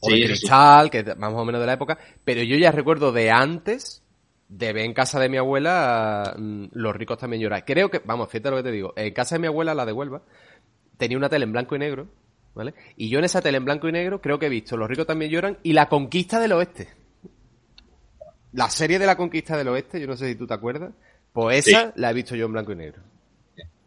[0.00, 0.26] o Sí, de sí.
[0.28, 4.02] Cristal, que es más o menos de la época, pero yo ya recuerdo de antes
[4.48, 7.62] de ver en casa de mi abuela mm, Los ricos también lloran.
[7.66, 9.92] Creo que, vamos, fíjate lo que te digo, en casa de mi abuela, la de
[9.92, 10.22] Huelva,
[10.96, 12.06] tenía una tele en blanco y negro,
[12.54, 12.74] ¿vale?
[12.96, 15.06] Y yo en esa tele en blanco y negro creo que he visto Los ricos
[15.06, 16.88] también lloran y La conquista del oeste.
[18.52, 20.92] La serie de la conquista del oeste, yo no sé si tú te acuerdas,
[21.32, 21.72] pues Sí.
[21.72, 23.02] esa la he visto yo en blanco y negro.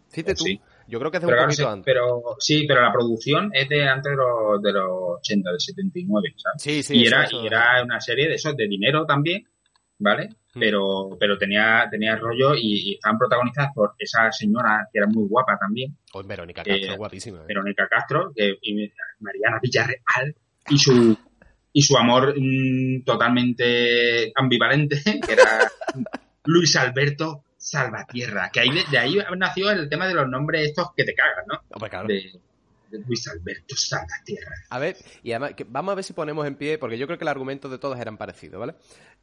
[0.10, 0.60] Fíjate tú, Sí.
[0.88, 1.86] yo creo que es de Pero, un poquito sí, antes.
[1.86, 6.34] pero sí, pero la producción es de antes de los, de los 80, del 79,
[6.36, 6.62] ¿sabes?
[6.62, 9.48] Sí, sí, y, era, y era una serie de esos de dinero también,
[10.00, 10.30] ¿vale?
[10.54, 10.60] Mm.
[10.60, 15.28] Pero, pero tenía, tenía rollo y, y estaban protagonizadas por esa señora que era muy
[15.28, 17.40] guapa también, Oh, Verónica Eh, Castro, guapísima.
[17.42, 17.46] ¿eh?
[17.48, 20.36] Verónica Castro, que, y Mariana Villarreal
[20.70, 21.18] y su
[21.72, 25.70] y su amor mm, totalmente ambivalente, que era
[26.46, 30.88] Luis Alberto Salvatierra, que ahí de, de ahí nació el tema de los nombres estos
[30.96, 31.60] que te cagas, ¿no?
[31.72, 32.08] Hombre, claro.
[32.08, 32.32] De,
[32.90, 34.56] de Luis Alberto Salvatierra.
[34.70, 37.18] A ver, y además, que vamos a ver si ponemos en pie, porque yo creo
[37.18, 38.76] que el argumento de todos eran parecidos, ¿vale?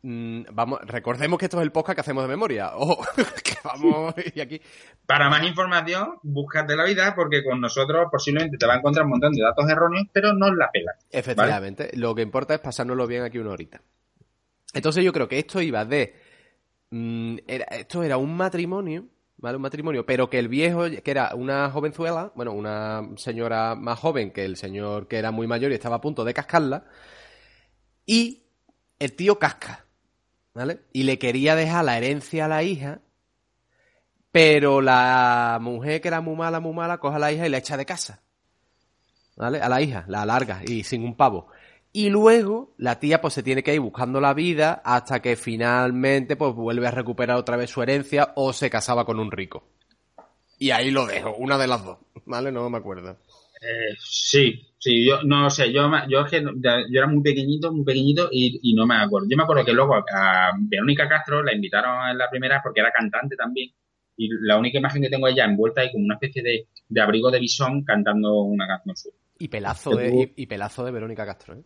[0.02, 2.72] Mm, vamos, recordemos que esto es el podcast que hacemos de memoria.
[2.76, 3.04] Ojo,
[3.42, 4.60] que vamos, y aquí.
[5.06, 9.10] Para más información, búscate la vida, porque con nosotros posiblemente te va a encontrar un
[9.12, 10.92] montón de datos erróneos, pero no la pela.
[11.10, 13.80] Efectivamente, lo que importa es pasárnoslo bien aquí una horita.
[14.74, 16.14] Entonces yo creo que esto iba de...
[16.90, 19.06] mm, era- esto era un matrimonio,
[19.38, 19.56] ¿vale?
[19.56, 24.30] Un matrimonio, pero que el viejo, que era una jovenzuela, bueno, una señora más joven
[24.30, 26.84] que el señor que era muy mayor y estaba a punto de cascarla,
[28.04, 28.44] y
[28.98, 29.84] el tío casca,
[30.54, 30.80] ¿vale?
[30.92, 33.00] Y le quería dejar la herencia a la hija,
[34.32, 37.58] pero la mujer que era muy mala, muy mala, coge a la hija y la
[37.58, 38.20] echa de casa.
[39.36, 39.60] ¿Vale?
[39.60, 41.48] A la hija, la alarga y sin un pavo.
[41.96, 46.36] Y luego la tía pues se tiene que ir buscando la vida hasta que finalmente
[46.36, 49.64] pues vuelve a recuperar otra vez su herencia o se casaba con un rico.
[50.58, 52.52] Y ahí lo dejo, una de las dos, ¿vale?
[52.52, 53.12] No me acuerdo.
[53.62, 57.86] Eh, sí, sí, yo no sé, yo, yo, es que yo era muy pequeñito, muy
[57.86, 59.28] pequeñito y, y no me acuerdo.
[59.30, 62.92] Yo me acuerdo que luego a Verónica Castro la invitaron en la primera porque era
[62.92, 63.70] cantante también
[64.18, 67.00] y la única imagen que tengo es ella envuelta ahí como una especie de, de
[67.00, 69.16] abrigo de bisón cantando una canción suya.
[69.38, 71.62] Y pelazo de, y, y pelazo de Verónica Castro, ¿eh?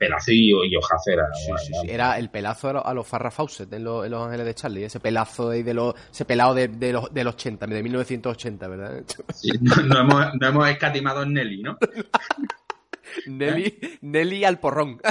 [0.00, 1.26] Pelazo y, y hojazo era.
[1.34, 1.90] Sí, bueno, sí, sí.
[1.90, 4.54] Era el pelazo a los, a los Farrah Fawcett en, los- en Los Ángeles de
[4.54, 4.84] Charlie.
[4.84, 9.02] Ese pelazo de, de los, ese pelado de, de los, del 80, de 1980, ¿verdad?
[9.34, 11.76] Sí, no, no hemos, no hemos escatimado en Nelly, ¿no?
[13.26, 15.00] Nelly, Nelly al porrón.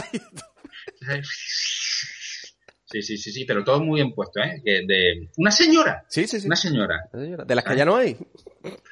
[2.91, 4.62] Sí, sí, sí, sí, pero todo muy bien puesto, ¿eh?
[4.65, 6.47] Que de una señora, sí, sí, sí.
[6.47, 8.17] una señora, De las que ya no hay.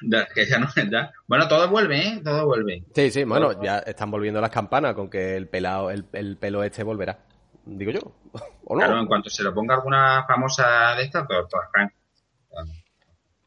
[0.00, 1.10] de- que ya no ya.
[1.26, 2.20] Bueno, todo vuelve, ¿eh?
[2.22, 2.84] Todo vuelve.
[2.94, 6.62] Sí, sí, bueno, ya están volviendo las campanas con que el pelado, el, el pelo
[6.62, 7.18] este volverá.
[7.64, 8.00] Digo yo.
[8.64, 8.80] ¿O no?
[8.80, 11.90] Claro, en cuanto se lo ponga alguna famosa de estas, todas, todas caen.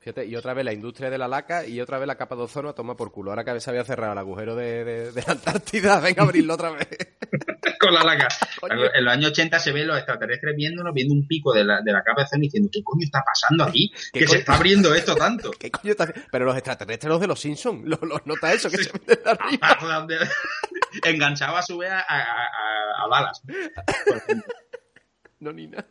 [0.02, 2.42] Fíjate, y otra vez la industria de la laca y otra vez la capa de
[2.42, 3.30] ozono a tomar por culo.
[3.30, 6.56] Ahora que se había cerrado el agujero de, de- de la Antártida, venga a abrirlo
[6.56, 6.88] otra vez.
[7.80, 8.28] Con la laca.
[8.60, 8.86] Coño.
[8.96, 11.92] En los años 80 se ven los extraterrestres viéndonos, viendo un pico de la, de
[11.92, 13.92] la capa de ozono y diciendo, ¿qué coño está pasando aquí?
[14.12, 15.52] ¿Qué Que se está abriendo esto tanto.
[15.60, 16.12] ¿Qué coño está?
[16.32, 19.20] Pero los extraterrestres, los de los Simpsons, los, los nota eso que se ven de
[19.30, 19.78] arriba.
[21.04, 23.42] Enganchado a su vez a, a, a- a balas.
[25.40, 25.86] No, ni nada.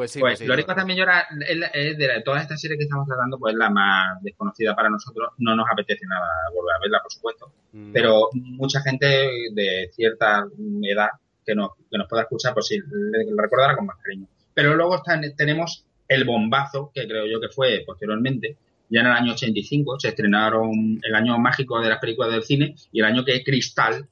[0.00, 0.46] Pues sí, Pues pues sí.
[0.46, 4.74] Lórico también llora, es, de todas estas series que estamos tratando, pues la más desconocida
[4.74, 5.34] para nosotros.
[5.36, 7.52] No nos apetece nada volver a verla, por supuesto.
[7.74, 7.92] Mm.
[7.92, 9.06] Pero mucha gente
[9.52, 10.46] de cierta
[10.84, 11.10] edad
[11.44, 14.26] que nos, que nos pueda escuchar, pues sí, le, le recordará con más cariño.
[14.54, 15.02] Pero luego
[15.36, 18.56] tenemos el bombazo, que creo yo que fue posteriormente,
[18.88, 22.74] ya en el año 85, se estrenaron el año mágico de las películas del cine
[22.90, 24.08] y el año que Cristal,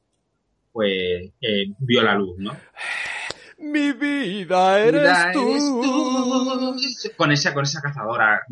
[0.70, 2.54] pues, eh, vio la luz, ¿no?
[3.58, 5.50] Mi vida eres Vida tú.
[5.50, 7.10] eres tú.
[7.16, 8.42] Con esa, con esa cazadora,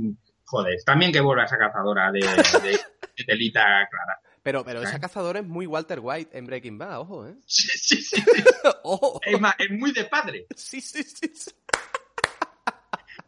[0.45, 2.71] joder, también que vuelva esa cazadora de, de-
[3.17, 4.21] de telita clara.
[4.43, 7.35] Pero, pero esa cazadora es muy Walter White en Breaking Bad, ojo, ¿eh?
[7.47, 8.23] Sí, sí, sí.
[8.85, 9.21] ojo.
[9.25, 10.47] Es más, es muy de padre.
[10.55, 11.29] Sí, sí, sí.
[11.35, 11.51] sí.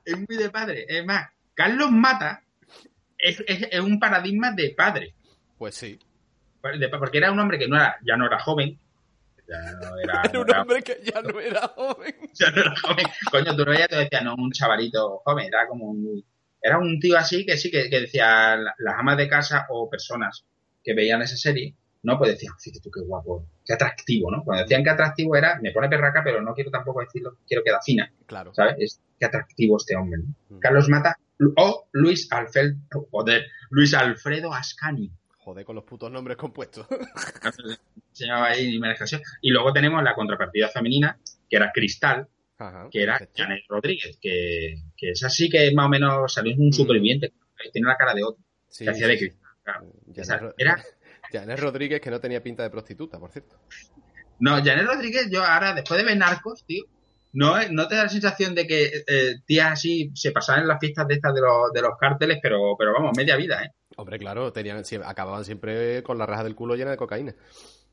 [0.04, 0.84] Es muy de padre.
[0.88, 2.42] Es más, Carlos Mata
[3.16, 5.14] es, es- es un paradigma de padre.
[5.58, 5.98] Pues sí.
[6.60, 8.78] Porque era un hombre que no era, ya no era joven.
[9.48, 12.14] Ya no era, Era no un hombre que ya no era joven.
[12.34, 13.06] ya no era joven.
[13.30, 15.46] Coño, tú lo veías y te decías, no, un chavalito joven.
[15.46, 16.24] Era como un,
[16.62, 19.88] era un tío así que sí, que, que decía la- las amas de casa o
[19.88, 20.44] personas
[20.84, 22.18] que veían esa serie, ¿no?
[22.18, 24.42] Pues decían, fíjate tú qué guapo, qué atractivo, ¿no?
[24.44, 27.70] Cuando decían que atractivo era, me pone perraca, pero no quiero tampoco decirlo, quiero que
[27.72, 28.52] da fina, Claro.
[28.54, 28.76] ¿sabes?
[28.78, 30.56] Es qué atractivo este hombre, ¿no?
[30.56, 30.60] Mm.
[30.60, 31.16] Carlos Mata
[31.56, 32.76] o Luis Alfredo,
[33.10, 35.10] joder, Luis Alfredo Ascani.
[35.48, 36.86] Joder, con los putos nombres compuestos.
[38.12, 38.78] Se llamaba ahí.
[39.40, 42.88] Y luego tenemos la contrapartida femenina, que era Cristal, Ajá.
[42.90, 43.42] que era perfecto.
[43.42, 47.32] Janet Rodríguez, que, que es así que más o menos salió un superviviente,
[47.72, 49.16] tiene la cara de otro, Sí, que hacía de.
[49.18, 49.50] Cristal.
[49.64, 49.86] claro.
[50.06, 50.84] Janet Esa- Ro- era-
[51.32, 53.56] Janet Rodríguez, que no tenía pinta de prostituta, por cierto.
[54.40, 56.84] No, Janet Rodríguez, yo ahora, después de ver Narcos, tío,
[57.32, 60.78] no, no te da la sensación de que eh, tías así se pasaban en las
[60.78, 63.72] fiestas de estas de los, de los cárteles, pero, pero vamos, media vida, ¿eh?
[63.98, 67.34] Hombre, claro, tenían, acababan siempre con la raja del culo llena de cocaína.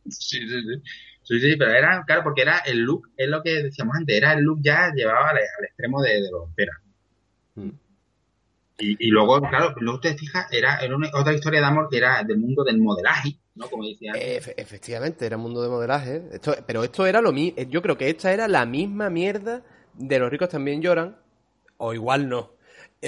[0.07, 0.81] Sí, sí, sí.
[1.23, 4.33] Sí, sí, pero era, claro, porque era el look, es lo que decíamos antes, era
[4.33, 6.77] el look ya llevado al, al extremo de, de los peras.
[7.55, 7.69] Mm.
[8.77, 11.97] Y, y luego, claro, luego te fijas, era, era una- otra historia de amor que
[11.97, 13.69] era del mundo del modelaje, ¿no?
[13.69, 14.47] Como decía antes.
[14.47, 16.23] Efe- efectivamente, era mundo de modelaje.
[16.31, 17.61] Esto, pero esto era lo mismo.
[17.69, 19.63] Yo creo que esta era la misma mierda
[19.93, 21.17] de los ricos también lloran.
[21.77, 22.51] O igual no.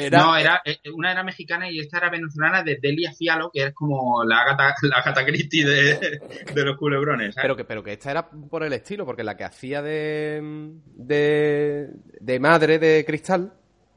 [0.06, 3.64] Era- no, era, eh, una era mexicana y esta era venezolana de Delia Fialo, que
[3.66, 6.20] es como la Agatha, la Agatha Christie de,
[6.54, 7.36] de los culebrones.
[7.36, 7.44] ¿sabes?
[7.44, 11.88] Pero que, pero que esta era por el estilo, porque la que hacía de, de,
[12.20, 13.54] de madre de Cristal,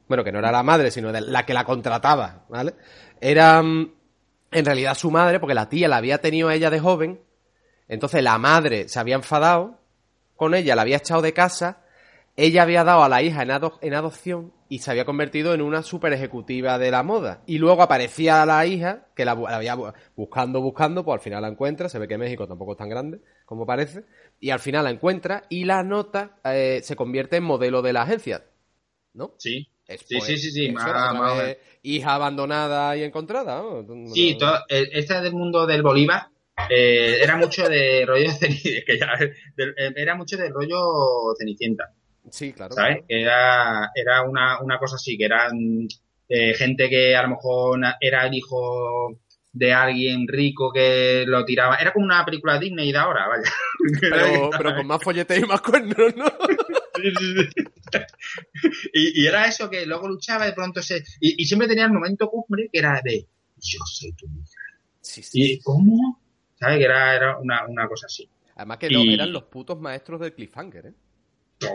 [0.07, 2.73] bueno, que no era la madre, sino de la que la contrataba, ¿vale?
[3.19, 3.93] Era mm,
[4.51, 7.21] en realidad su madre, porque la tía la había tenido a ella de joven,
[7.87, 9.79] entonces la madre se había enfadado
[10.35, 11.80] con ella, la había echado de casa,
[12.45, 15.61] ella había dado a la hija en, ado- en adopción y se había convertido en
[15.61, 17.41] una super ejecutiva de la moda.
[17.45, 21.49] Y luego aparecía la hija, que la, había bu- buscando, buscando, pues al final la
[21.49, 24.05] encuentra, se ve que México tampoco es tan grande como parece,
[24.39, 28.03] y al final la encuentra y la nota eh, se convierte en modelo de la
[28.03, 28.45] agencia,
[29.13, 29.33] ¿no?
[29.37, 34.13] Sí, Es, Sí, sí, sí, sí, más- más hija abandonada y encontrada, ¿no?
[34.13, 36.27] sí, todo, eh, esta del mundo del Bolívar
[36.69, 41.93] eh, era mucho de rollo ceni- que ya, eh, era mucho de rollo cenicienta.
[42.29, 42.73] Sí, claro.
[42.73, 42.97] ¿sabes?
[42.97, 43.05] claro.
[43.07, 45.87] Era, era una, una cosa así, que eran
[46.29, 49.19] eh, gente que a lo mejor era el hijo
[49.53, 51.75] de alguien rico que lo tiraba.
[51.75, 53.51] Era como una película Disney de ahora, vaya.
[53.99, 56.25] Pero, pero con más folleteo y más cuernos, ¿no?
[58.93, 61.03] y, y era eso que luego luchaba de pronto se...
[61.19, 64.61] Y, y siempre tenía el momento cumbre que era de yo soy tu hija.
[65.01, 65.53] Sí, sí.
[65.53, 66.19] ¿Y cómo?
[66.59, 66.77] ¿Sabes?
[66.77, 68.29] Que era, era una, una cosa así.
[68.55, 70.93] Además que no, Y- eran los putos maestros del cliffhanger, ¿eh?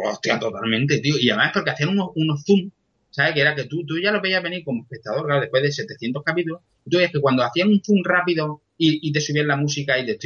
[0.04, 1.14] Hostia, totalmente, tío.
[1.18, 2.70] Y además porque hacían unos, unos zoom,
[3.10, 3.34] ¿sabes?
[3.34, 6.22] Que era que tú, tú ya lo veías venir como espectador, claro, después de 700
[6.24, 6.60] capítulos.
[6.88, 10.06] Tú veías que cuando hacían un zoom rápido y, y te subían la música y
[10.06, 10.18] de...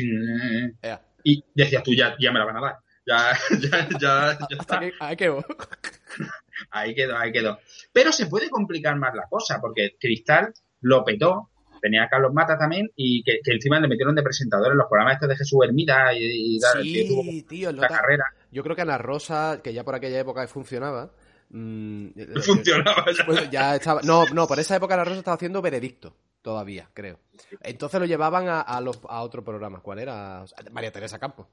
[0.82, 1.02] Ea.
[1.24, 2.76] Y decías tú, ya, ya me la van a dar.
[3.06, 4.80] Ya, ya, ya, ya está.
[4.80, 5.30] que, ah, que-
[6.70, 7.58] Ahí quedó, ahí quedó.
[7.92, 11.50] Pero se puede complicar más la cosa, porque Cristal lo petó.
[11.80, 14.86] Tenía a Carlos Mata también y que, que encima le metieron de presentador en los
[14.86, 18.24] programas estos de Jesús Hermida y, y tal, que tuvo Sí, tío, la carrera.
[18.52, 21.10] Yo creo que Ana Rosa, que ya por aquella época funcionaba.
[21.50, 22.06] mm,
[22.44, 23.24] Funcionaba ya.
[23.26, 24.00] Pues ya estaba.
[24.02, 26.14] No, no, por esa época Ana Rosa estaba haciendo veredicto.
[26.42, 27.18] Todavía, creo.
[27.62, 29.80] Entonces lo llevaban a, a, los, a otro programa.
[29.80, 30.44] ¿Cuál era?
[30.72, 31.46] María Teresa Campos.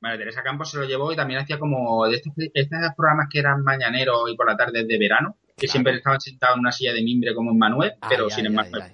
[0.00, 3.38] María Teresa Campos se lo llevó y también hacía como de estos, estos programas que
[3.40, 5.72] eran mañaneros y por la tarde de verano, que Claro.
[5.72, 8.92] siempre estaban sentados en una silla de mimbre como en Manuel, pero Ay, sin ay.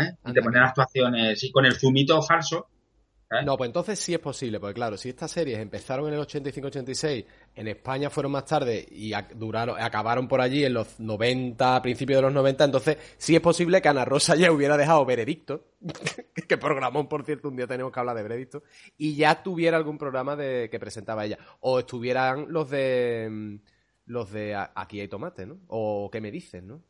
[0.00, 0.16] ¿eh?
[0.26, 2.68] y te ponían actuaciones y con el zumito falso.
[3.30, 3.44] ¿Eh?
[3.44, 7.24] No, pues entonces sí es posible, porque claro, si estas series empezaron en el 85-86,
[7.54, 12.22] en España fueron más tarde y duraron, acabaron por allí en los 90, principios de
[12.22, 15.64] los 90, entonces sí es posible que Ana Rosa ya hubiera dejado Veredicto,
[16.48, 18.62] que programón, por cierto, un día tenemos que hablar de Veredicto,
[18.98, 21.38] y ya tuviera algún programa de que presentaba ella.
[21.60, 23.56] O estuvieran los de mm,
[24.10, 25.58] los de Aquí hay tomate, ¿no?
[25.68, 26.82] O ¿Qué me dices, no?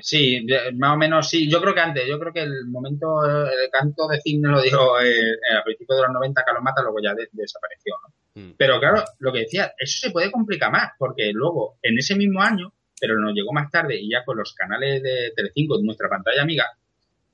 [0.00, 1.50] Sí, más o menos sí.
[1.50, 4.98] Yo creo que antes, yo creo que el momento, el canto de cine lo dijo
[5.00, 8.42] eh, eh, a principios de los 90 Carlos Mata, luego ya de- desapareció, ¿no?
[8.42, 8.54] Mm.
[8.56, 12.40] Pero claro, lo que decía, eso se puede complicar más, porque luego, en ese mismo
[12.40, 16.08] año, pero nos llegó más tarde, y ya con los canales de Telecinco, de nuestra
[16.08, 16.66] pantalla amiga,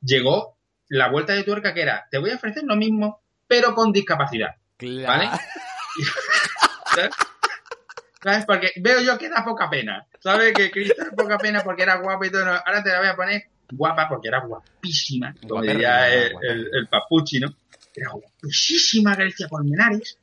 [0.02, 0.56] llegó
[0.88, 4.54] la vuelta de tuerca que era, te voy a ofrecer lo mismo, pero con discapacidad,
[4.78, 5.06] Claro.
[5.06, 5.28] ¿vale?
[8.26, 8.44] ¿Sabes?
[8.44, 10.52] Porque veo yo que da poca pena, ¿sabes?
[10.52, 13.42] Que Cristal poca pena porque era guapa y todo, ahora te la voy a poner
[13.70, 17.54] guapa porque era guapísima, como diría el, el, el papuchi, ¿no?
[17.94, 20.18] Era guapísima Grecia Colmenares,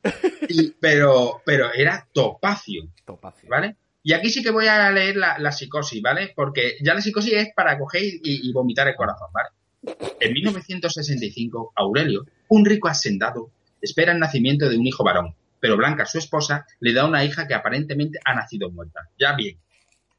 [0.50, 3.48] y- pero, pero era topacio, Topacio.
[3.48, 3.76] ¿vale?
[4.02, 6.32] Y aquí sí que voy a leer la, la psicosis, ¿vale?
[6.36, 9.48] Porque ya la psicosis es para coger y, y vomitar el corazón, ¿vale?
[10.20, 16.04] En 1965, Aurelio, un rico hacendado, espera el nacimiento de un hijo varón, pero Blanca,
[16.04, 19.00] su esposa, le da una hija que aparentemente ha nacido muerta.
[19.18, 19.56] Ya bien.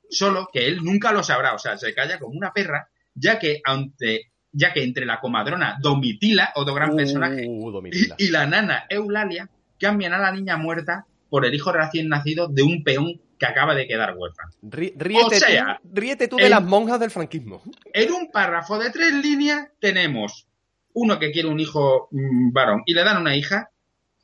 [0.09, 3.61] Solo que él nunca lo sabrá, o sea, se calla como una perra, ya que,
[3.63, 8.15] ante, ya que entre la comadrona Domitila, otro gran personaje, Uh, y, Domitila.
[8.17, 9.47] y la nana Eulalia
[9.79, 13.75] cambian a la niña muerta por el hijo recién nacido de un peón que acaba
[13.75, 14.49] de quedar huérfano.
[14.63, 17.61] Rí- Ríete, O sea, tú, ríete tú de las monjas del franquismo.
[17.93, 20.47] En un párrafo de tres líneas tenemos
[20.93, 23.69] uno que quiere un hijo mm, varón y le dan una hija,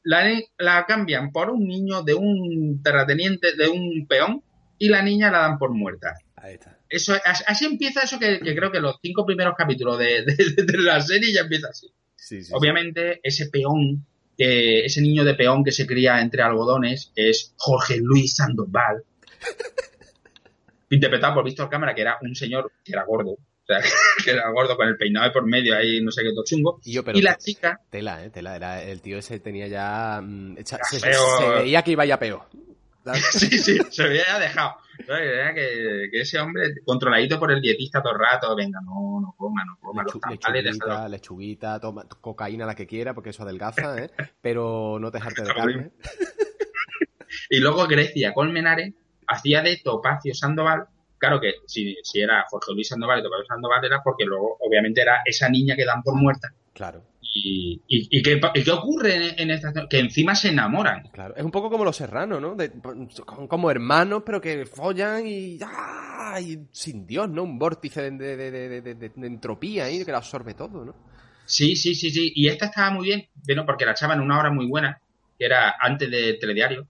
[0.04, 0.24] la,
[0.58, 4.44] la cambian por un niño de un terrateniente, de un peón,
[4.78, 6.16] y la niña la dan por muerta.
[6.36, 6.80] Ahí está.
[6.90, 10.64] Eso, as- así empieza eso que, que creo que los cinco primeros capítulos de, de-
[10.64, 11.88] de la serie ya empieza así.
[12.16, 14.06] Sí, sí, Obviamente, ese peón,
[14.38, 19.04] que, ese niño de peón que se cría entre algodones es Jorge Luis Sandoval.
[20.90, 23.38] Interpretado por Víctor Cámara, que era un señor que era gordo.
[23.80, 23.82] Sea,
[24.26, 26.80] que era gordo con el peinado de por medio ahí, no sé qué, todo chungo.
[26.84, 28.56] Y yo, pero Y la te- chica, Tela, eh, tela.
[28.56, 30.22] Era, el tío ese tenía ya.
[30.22, 31.00] mm, se,
[31.60, 32.42] veía que iba ya peor.
[33.32, 34.76] sí, sí, se había ya dejado.
[35.08, 39.64] que, que ese hombre, controladito por el dietista todo el rato, venga, no, no coma,
[39.66, 43.98] no coma, los Lechu- tamales, lechuguita, lechuguita, toma cocaína la que quiera, porque eso adelgaza,
[44.04, 44.12] ¿eh?
[44.42, 45.92] Pero no dejarte de carne.
[47.50, 48.94] Y luego Grecia Colmenares
[49.28, 50.86] hacía de Topacio Sandoval,
[51.22, 55.02] claro que si, si era Jorge Luis Sandoval y Tocayo Sandoval era porque luego, obviamente,
[55.02, 56.50] era esa niña que dan por muerta.
[56.74, 57.04] Claro.
[57.22, 61.04] Y, y, y ¿qué, qué ocurre en, en esta Que encima se enamoran.
[61.14, 62.56] Claro, es un poco como los serranos, ¿no?
[62.56, 62.72] De-
[63.48, 66.40] como hermanos, pero que follan y, ¡ah!
[66.42, 67.44] y sin Dios, ¿no?
[67.44, 70.84] Un vórtice de, de- de- de- de- de- de entropía ahí que lo absorbe todo,
[70.84, 70.96] ¿no?
[71.46, 72.32] Sí, sí, sí, sí.
[72.36, 75.00] Y esta estaba muy bien, bueno, porque la echaban una hora muy buena,
[75.38, 76.88] que era antes del telediario.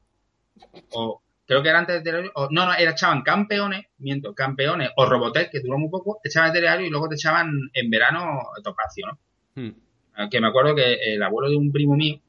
[0.92, 2.32] O creo que era antes del telediario.
[2.36, 6.30] O, no, no, era echaban campeones, miento, campeones o Robotech, que duró muy poco, te
[6.30, 9.20] echaban el telediario y luego te echaban en verano Topacio, ¿no?
[9.56, 9.72] Hmm.
[10.16, 12.20] Ah, Que me acuerdo que el abuelo de un primo mío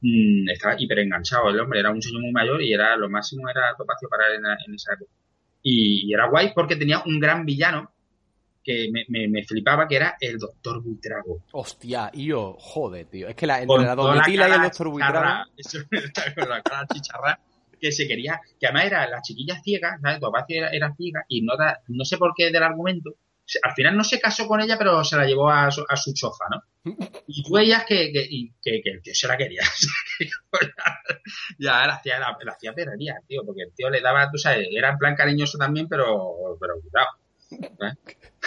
[0.00, 1.48] mm, estaba hiper enganchado.
[1.50, 4.40] El hombre era un señor muy mayor y era lo máximo era Topacio para él
[4.66, 5.10] en, esa época.
[5.62, 7.90] Y, y era guay porque tenía un gran villano
[8.62, 11.42] que me, me- me flipaba, que era el Doctor Buitrago.
[11.52, 13.28] Hostia, yo, joder, tío.
[13.28, 15.50] Es que la, entre la Domitila y el Doctor chicharra, Buitrago...
[15.58, 15.78] eso,
[16.34, 17.40] con la cara chicharra,
[17.84, 20.20] que se quería, que además era la chiquilla ciega, ¿sabes?
[20.20, 23.10] Topacio era, era ciega y no, da- no sé por qué del argumento.
[23.62, 26.14] Al final no se casó con ella, pero se la llevó a su, a su
[26.14, 26.62] choza, ¿no?
[27.26, 28.26] Y tú veías que, que,
[28.62, 29.62] que, que el tío se la quería.
[31.58, 34.66] ya la hacía, la, la hacía perrería, tío, porque el tío le daba, tú sabes,
[34.70, 37.08] era en plan cariñoso también, pero, pero cuidado.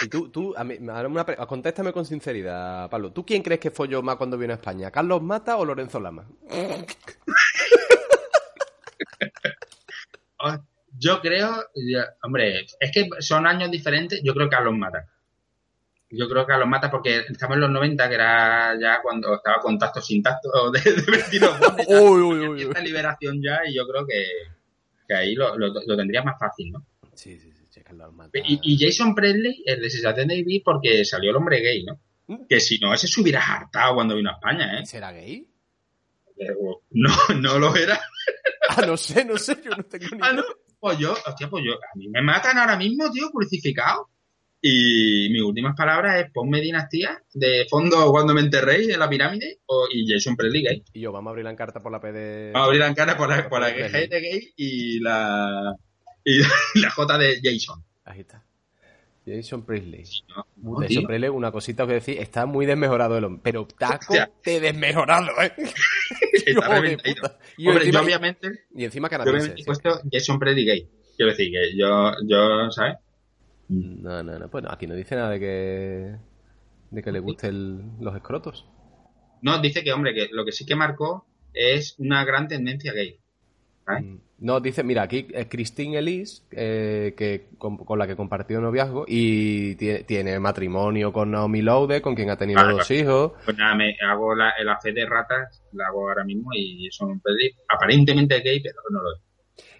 [0.02, 3.12] Y tú, tú a mí, una pre- contéstame con sinceridad, Pablo.
[3.12, 4.90] ¿Tú quién crees que fue yo más cuando vino a España?
[4.90, 6.26] ¿Carlos Mata o Lorenzo Lama?
[10.40, 10.56] Oh,
[10.98, 11.64] Yo creo,
[12.22, 14.20] hombre, es que son años diferentes.
[14.22, 15.06] Yo creo que a los mata.
[16.10, 19.34] Yo creo que a los mata porque estamos en los 90, que era ya cuando
[19.34, 24.06] estaba contacto sin tacto de, de Uy, uy, uy, esta liberación ya, y yo creo
[24.06, 24.24] que,
[25.06, 26.86] que ahí lo, lo, lo tendría más fácil, ¿no?
[27.14, 27.58] Sí, sí, sí,
[28.12, 28.38] Mata.
[28.44, 32.00] Y, y Jason Presley, el de Sensación de Vivir, porque salió el hombre gay, ¿no?
[32.48, 34.86] Que si no, ese se hubiera hartado cuando vino a España, ¿eh?
[34.86, 35.48] ¿Será gay?
[36.36, 37.98] Pero No, no lo era.
[38.68, 40.42] Ah, no sé, no sé, yo no tengo ni Ah, no.
[40.80, 44.08] Pues yo, hostia, pues yo, a mí me matan ahora mismo, tío, crucificado.
[44.60, 49.60] Y mis últimas palabras es ponme dinastía de fondo cuando me enterréis en la pirámide
[49.66, 50.84] o, y Jason Presley gay.
[50.92, 52.50] Y yo, vamos a abrir la encarta por la PD.
[52.52, 54.06] Vamos a abrir la cara por la, por la Presley.
[54.06, 55.76] G de gay y la,
[56.24, 56.40] y
[56.80, 57.84] la J de Jason.
[58.04, 58.47] Ahí está.
[59.28, 60.04] Jason Priestley.
[60.28, 61.04] No, no, Jason.
[61.04, 63.40] Priestley, una cosita os voy a decir, está muy desmejorado el hombre.
[63.44, 64.30] Pero taco Hostia.
[64.44, 65.52] de desmejorado, ¿eh?
[66.46, 67.38] Está de puta.
[67.56, 69.36] Y, Hombre, encima, yo obviamente, y encima yo canadiense.
[69.38, 69.66] obviamente he sí.
[69.66, 70.88] puesto Jason Presley gay.
[71.16, 72.96] Quiero decir que yo, yo, ¿sabes?
[73.68, 74.48] No, no, no.
[74.48, 76.16] Pues no, aquí no dice nada de que.
[76.90, 78.66] de que le gusten los escrotos.
[79.42, 83.18] No, dice que, hombre, que lo que sí que marcó es una gran tendencia gay.
[83.88, 84.18] Mm.
[84.40, 89.04] No, dice, mira, aquí es Christine Elise, eh, que, con, con la que compartió noviazgo,
[89.08, 93.32] y tiene, matrimonio con Naomi Laude, con quien ha tenido dos hijos.
[93.44, 97.50] Pues nada, me hago la, fe de ratas, la hago ahora mismo y son Presley
[97.68, 99.20] aparentemente gay, pero no lo es.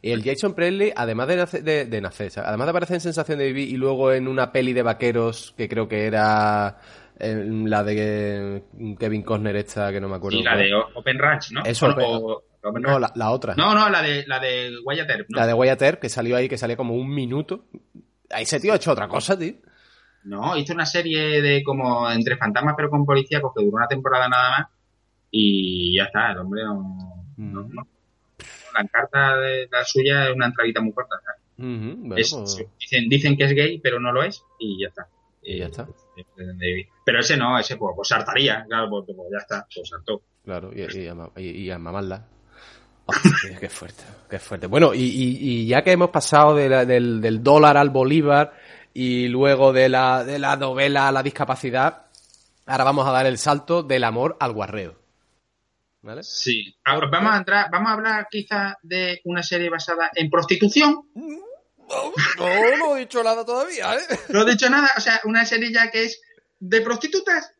[0.02, 3.38] Y el Jason Presley, además de, nace- de, de nacer, además de aparecer en Sensación
[3.38, 6.78] de Vivir y luego en una peli de vaqueros que creo que era
[7.20, 8.62] eh, la de
[8.98, 10.38] Kevin Costner esta, que no me acuerdo.
[10.38, 10.64] Y la cuál.
[10.64, 11.62] de Open Ranch, ¿no?
[11.64, 13.54] Eso, O- Open- o- Open No, la, la otra.
[13.54, 15.38] no, no, la de, la de Wyatt Earp, ¿no?
[15.38, 17.66] La de Wyatt Earp, que salió ahí, que salía como un minuto.
[18.30, 19.54] Ahí ese tío ha hecho otra cosa, tío.
[20.24, 24.28] No, hizo una serie de como entre fantasmas pero con policía, que duró una temporada
[24.28, 24.66] nada más
[25.30, 27.24] y ya está, el hombre no...
[27.36, 27.74] Mm.
[27.74, 27.86] no.
[28.74, 31.16] La carta de la suya es una entradita muy corta.
[32.08, 35.08] pues- dicen, dicen que es gay, pero no lo es y ya está.
[35.42, 35.88] Y ya está.
[37.04, 40.22] Pero ese no, ese pues, pues saltaría, claro, pues, pues ya está, pues saltó.
[40.44, 42.26] Claro, y, y a, y- y a mamarla.
[43.08, 44.66] Hostia, qué fuerte, qué fuerte.
[44.66, 48.52] Bueno, y, y- y ya que hemos pasado de la- del, del dólar al bolívar
[48.92, 52.06] y luego de la, de la novela a la discapacidad,
[52.66, 54.96] ahora vamos a dar el salto del amor al guarreo.
[56.02, 56.22] ¿Vale?
[56.22, 56.76] Sí.
[56.84, 61.08] Ahora, vamos a entrar, vamos a hablar quizás de una serie basada en prostitución.
[61.14, 62.12] No,
[62.78, 64.00] no he dicho nada todavía, ¿eh?
[64.28, 66.20] No he dicho nada, o sea, una serie ya que es
[66.60, 67.52] de prostitutas.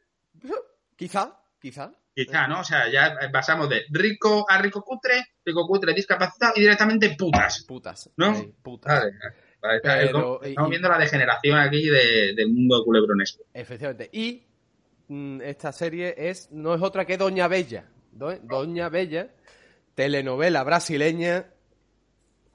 [0.96, 1.90] Quizá, quizá.
[2.24, 2.60] Quizá, ¿no?
[2.60, 7.64] O sea, ya pasamos de rico a rico cutre, rico cutre discapacitado y directamente putas.
[7.66, 8.10] Putas.
[8.16, 8.34] ¿No?
[8.62, 9.02] Putas.
[9.02, 9.12] Vale,
[9.62, 13.44] vale, Pero- estamos y- viendo la degeneración aquí de- del mundo culebronesco.
[13.54, 14.08] Efectivamente.
[14.12, 14.44] Y
[15.08, 17.84] mm, esta serie es no es otra que Doña Bella.
[18.12, 19.28] Do- Doña Bella,
[19.94, 21.46] telenovela brasileña,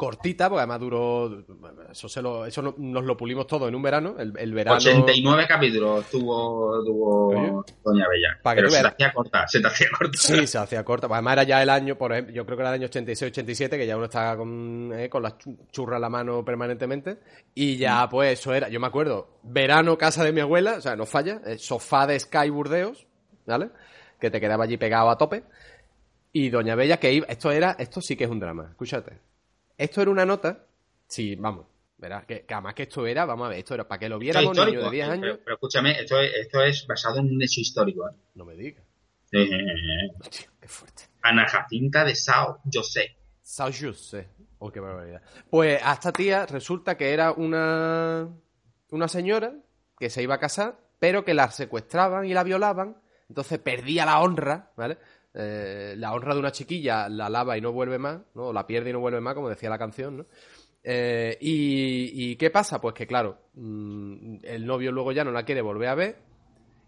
[0.05, 1.43] cortita, porque además duró.
[1.91, 4.15] Eso, se lo, eso no- nos lo pulimos todo en un verano.
[4.17, 4.77] El, el verano.
[4.77, 7.65] 89 capítulos tuvo, tuvo.
[7.83, 8.39] Doña Bella.
[8.41, 10.17] Pa' que Pero se te hacía corta, se te hacía corta.
[10.17, 11.07] Sí, se hacía corta.
[11.07, 13.69] Pues además era ya el año, por ejemplo, yo creo que era el año 86-87,
[13.69, 17.17] que ya uno estaba con, eh, con la chu- churra en la mano permanentemente.
[17.55, 17.77] Y Mm.
[17.79, 21.05] ya, pues eso era, yo me acuerdo, verano, casa de mi abuela, o sea, no
[21.05, 23.05] falla, eh, sofá de Sky Burdeos,
[23.45, 23.69] ¿vale?
[24.19, 25.43] Que te quedaba allí pegado a tope.
[26.35, 29.19] Y Doña Bella que iba, esto era, esto sí que es un drama, escúchate.
[29.83, 30.65] Esto era una nota,
[31.07, 31.65] sí, vamos,
[31.97, 34.19] Verás, que, que además que esto era, vamos a ver, esto era para que lo
[34.19, 34.77] viéramos un histórico.
[34.77, 35.39] niño de 10 Pero, años.
[35.43, 38.09] pero escúchame, esto es, esto es basado en un hecho histórico.
[38.09, 38.13] ¿eh?
[38.35, 38.83] No me digas.
[39.31, 41.03] Eh, Hostia, qué fuerte.
[41.21, 43.15] Ana Jacinta de Sao José.
[43.41, 44.27] Sao Jose.
[44.59, 45.21] Oh, qué barbaridad.
[45.49, 48.27] Pues a esta tía resulta que era una,
[48.91, 49.53] una señora
[49.97, 52.97] que se iba a casar, pero que la secuestraban y la violaban,
[53.29, 54.97] entonces perdía la honra, ¿vale?
[55.35, 58.47] Eh, la honra de una chiquilla la lava y no vuelve más, ¿no?
[58.47, 60.25] O la pierde y no vuelve más, como decía la canción, ¿no?
[60.83, 62.79] Eh, y, y qué pasa?
[62.81, 66.17] Pues que claro, mm, el novio luego ya no la quiere volver a ver.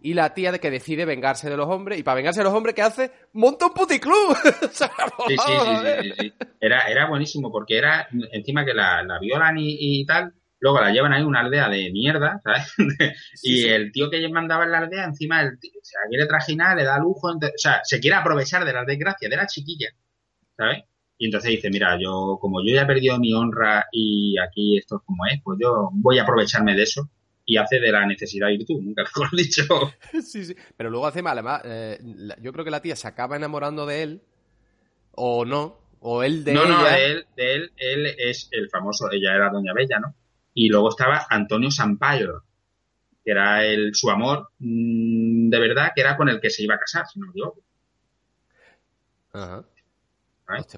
[0.02, 1.98] Y la tía de que decide vengarse de los hombres.
[1.98, 3.12] Y para vengarse de los hombres, ¿qué hace?
[3.34, 4.36] ¡Monta un puticlub!
[5.28, 5.54] Sí, sí,
[6.04, 6.34] sí, sí.
[6.60, 10.34] Era, era buenísimo porque era encima que la, la violan y, y tal,
[10.66, 12.74] luego la llevan ahí a una aldea de mierda, ¿sabes?
[13.44, 16.26] y Sí, el tío que mandaba en la aldea, encima el tío, se la quiere
[16.26, 19.90] trajinar, le da lujo, o sea, se quiere aprovechar de las desgracias de la chiquilla,
[20.58, 20.84] ¿sabes?
[21.20, 24.96] Y entonces dice, mira, yo, como yo ya he perdido mi honra y aquí esto
[24.96, 27.10] es como es, pues yo voy a aprovecharme de eso
[27.46, 29.64] y hace de la necesidad virtud, nunca mejor dicho.
[30.24, 30.56] Sí, sí.
[30.76, 34.02] Pero luego encima, además, eh, la- yo creo que la tía se acaba enamorando de
[34.02, 34.22] él,
[35.12, 36.70] o no, o él de no, ella.
[36.70, 40.16] no, de él, de él, él es el famoso, ella era Doña Bella, ¿no?
[40.56, 42.44] Y luego estaba Antonio Sampaio,
[43.24, 46.74] que era el, su amor mm, de verdad, que era con el que se iba
[46.76, 47.60] a casar, si no me equivoco.
[49.34, 49.64] Ajá.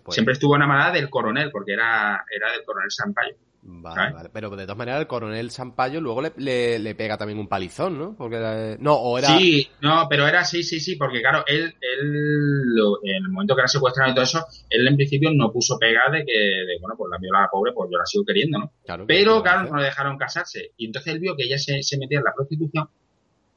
[0.01, 3.35] pues- Siempre estuvo enamorada del coronel, porque era, era del coronel Sampaio.
[3.69, 4.13] Vale, ¿sabes?
[4.13, 4.29] vale.
[4.31, 7.97] Pero de todas maneras, el coronel Sampaio luego le, le- le pega también un palizón,
[7.99, 8.15] ¿no?
[8.17, 9.27] Porque era- No, o era.
[9.37, 13.55] Sí, no, pero era sí, sí, sí, porque claro, él, él lo- en el momento
[13.57, 16.77] que la secuestraron y todo eso, él en principio no puso pega de que, de,
[16.79, 18.71] bueno, pues la violada pobre, pues yo la sigo queriendo, ¿no?
[18.85, 20.71] Claro, Pero, ¿qué claro, no le dejaron casarse.
[20.77, 22.87] Y entonces él vio que ella se, se metía en la prostitución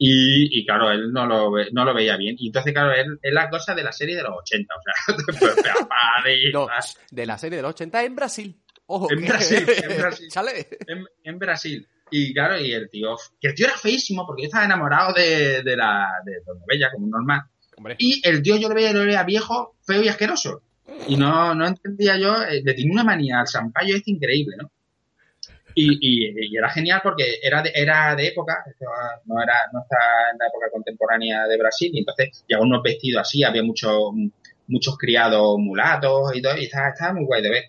[0.02, 2.34] y, y, claro, él no lo, ve- no lo veía bien.
[2.38, 5.44] Y entonces, claro, él es la cosa de la serie de los 80, o sea,
[6.52, 6.66] No,
[7.10, 8.56] de la serie de los 80 en Brasil.
[8.92, 10.28] Ojo, En Brasil, en Brasil.
[10.28, 10.66] Chale.
[10.88, 11.86] en, en Brasil.
[12.10, 15.62] Y claro, y el tío, que el tío era feísimo porque yo estaba enamorado de,
[15.62, 17.42] de la de Doña Bella, como normal.
[17.76, 17.94] Hombre.
[17.98, 20.62] Y el tío yo lo veía, lo veía viejo, feo y asqueroso.
[21.06, 24.72] Y no, no entendía yo, eh, le tenía una manía al Sampaio este increíble, ¿no?
[25.72, 28.64] Y, y, y era genial porque era de, era de época,
[29.26, 29.98] no era, no está
[30.32, 34.10] en la época contemporánea de Brasil, y entonces llevaba unos vestidos así, había muchos,
[34.66, 37.64] muchos criados mulatos y todo, y estaba, estaba muy guay de ver.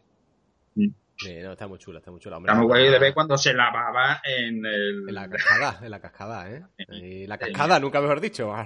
[1.22, 2.38] Sí, no, está muy chula, está muy chula.
[2.38, 5.08] Hombre, Está muy guay de ver cuando se lavaba en el...
[5.08, 6.64] En la cascada, en la cascada, ¿eh?
[6.90, 8.52] Y la cascada, nunca mejor dicho.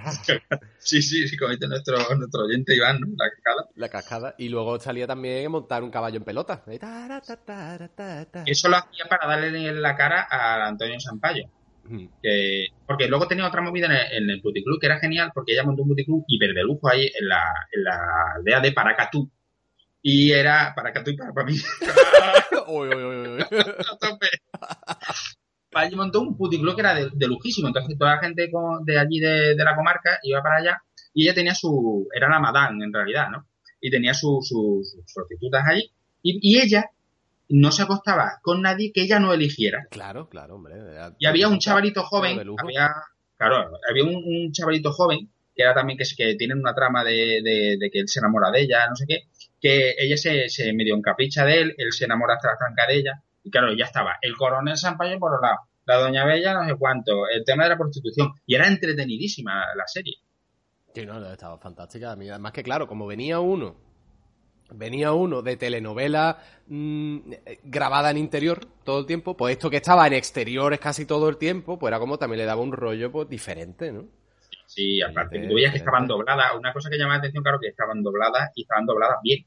[0.78, 3.08] Sí, sí, sí, como dice nuestro, nuestro oyente Iván, ¿no?
[3.16, 3.68] La cascada.
[3.74, 4.34] La cascada.
[4.38, 6.62] Y luego salía también montar un caballo en pelota.
[8.46, 11.50] Eso lo hacía para darle en la cara a Antonio Sampaio.
[11.88, 12.06] Mm.
[12.22, 15.52] Que, porque luego tenía otra movida en el, en el puticlub que era genial porque
[15.52, 17.42] ella montó un puticlub hiper de lujo ahí en la,
[17.72, 19.30] en la aldea de Paracatú.
[20.08, 21.56] Y era Paracatú y para, para mí.
[22.68, 23.44] Uy, uy, uy.
[25.74, 27.66] Allí montó un puticlub que era de, de lujísimo.
[27.66, 30.80] Entonces toda la gente con- de allí de, de la comarca iba para allá
[31.12, 32.06] y ella tenía su...
[32.14, 33.48] Era la madame en realidad, ¿no?
[33.80, 35.90] Y tenía su- su- sus prostitutas allí.
[36.22, 36.88] Y, y ella
[37.48, 39.86] no se acostaba con nadie que ella no eligiera.
[39.90, 40.76] Claro, claro, hombre.
[40.76, 42.90] era- Y había un chavalito joven, había,
[43.36, 47.98] claro, había un, un chavalito joven que era también que, tienen una trama de, que
[47.98, 49.22] él se enamora de ella, no sé qué,
[49.58, 52.96] que ella se, se medio encapricha de él, él se enamora hasta la tranca de
[52.98, 56.68] ella, y claro, ya estaba el coronel Sampaio por un lado, la doña Bella no
[56.68, 60.16] sé cuánto, el tema de la prostitución, y era entretenidísima la serie.
[60.94, 62.12] Sí, no, estaba fantástica.
[62.12, 63.76] Además que, claro, como venía uno,
[64.70, 69.76] venía uno de telenovela mm, eh, grabada en interior todo el tiempo, pues esto que
[69.76, 73.12] estaba en exteriores casi todo el tiempo, pues era como también le daba un rollo
[73.12, 74.06] pues diferente, ¿no?
[74.66, 77.58] Sí, aparte, que tú veías que estaban dobladas, una cosa que llama la atención, claro,
[77.60, 79.44] que estaban dobladas y estaban dobladas bien.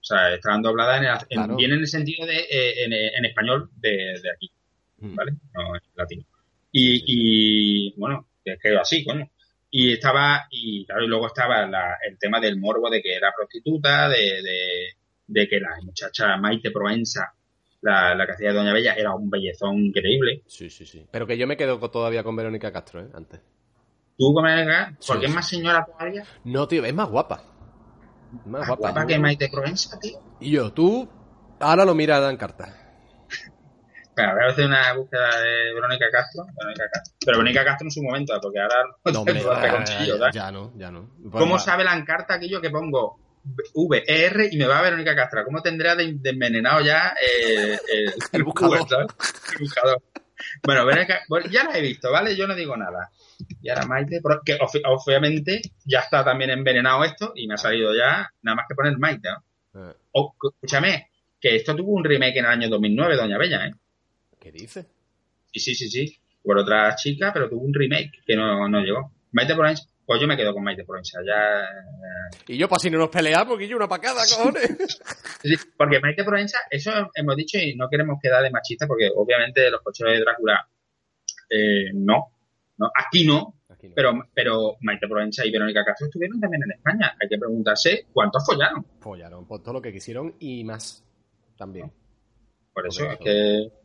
[0.00, 1.56] O sea, estaban dobladas en el- en- Claro.
[1.56, 4.50] bien en el sentido de, eh, en, en español de, de aquí.
[4.98, 5.14] Mm.
[5.14, 5.32] ¿vale?
[5.54, 6.24] No en latino.
[6.72, 9.28] Y, y bueno, es que así, coño.
[9.70, 13.32] Y estaba, y claro, y luego estaba la- el tema del morbo de que era
[13.36, 14.86] prostituta, de, de,
[15.26, 17.32] de que la muchacha Maite Proenza,
[17.82, 20.42] la, la que hacía de Doña Bella, era un bellezón increíble.
[20.46, 21.04] Sí, sí, sí.
[21.10, 23.08] Pero que yo me quedo todavía con Verónica Castro, ¿eh?
[23.14, 23.40] Antes.
[24.30, 27.42] Tú, eres, Sí, porque es más señora todavía, No, tío, es más guapa.
[28.32, 28.80] Más más guapa.
[28.92, 30.18] guapa que Maite Proenza, tío.
[30.38, 31.08] Y yo, tú,
[31.58, 32.72] ahora lo miras en carta.
[34.00, 36.44] Espera, voy a hacer una búsqueda de Verónica Castro.
[36.56, 37.14] Verónica Castro.
[37.24, 38.76] Pero Verónica Castro en su momento, porque ahora
[39.12, 41.10] No, hombre, ya, ya, no, ya no.
[41.30, 43.18] ¿Cómo Pues, sabe la encarta aquello que pongo
[43.74, 45.44] V, E, R y me va a Verónica Castro?
[45.44, 48.78] ¿Cómo tendría de, de envenenado ya eh, el, El buscador.
[48.80, 49.06] Google, ¿sabes?
[49.54, 50.02] El buscador.
[51.28, 52.36] Bueno, ya la he visto, ¿vale?
[52.36, 53.10] Yo no digo nada.
[53.60, 57.94] Y ahora Maite, que obvi- obviamente ya está también envenenado esto y me ha salido
[57.94, 59.90] ya nada más que poner Maite, ¿no?
[59.90, 63.74] eh, O, escúchame, que esto tuvo un remake en el año 2009, Doña Bella, ¿eh?
[64.40, 64.86] ¿Qué dices?
[65.52, 66.18] Sí, sí, sí, sí.
[66.42, 69.12] Por otra chica, pero tuvo un remake que no, no llegó.
[69.32, 71.20] Maite Provenza, pues yo me quedo con Maite Provenza.
[71.26, 71.68] Ya.
[72.46, 75.00] Y yo, para si no nos peleamos, que yo una pacada, cojones.
[75.42, 79.68] Sí, porque Maite Provenza, eso hemos dicho y no queremos quedar de machista, porque obviamente
[79.70, 80.68] los coches de Drácula
[81.50, 82.28] eh, no,
[82.78, 82.90] no.
[82.94, 83.94] Aquí no, Aquí no.
[83.96, 87.16] pero, pero Maite Provenza y Verónica Castro estuvieron también en España.
[87.20, 88.86] Hay que preguntarse cuántos follaron.
[89.00, 91.04] Follaron por todo lo que quisieron y más
[91.56, 91.92] también.
[92.72, 93.81] Por eso es que.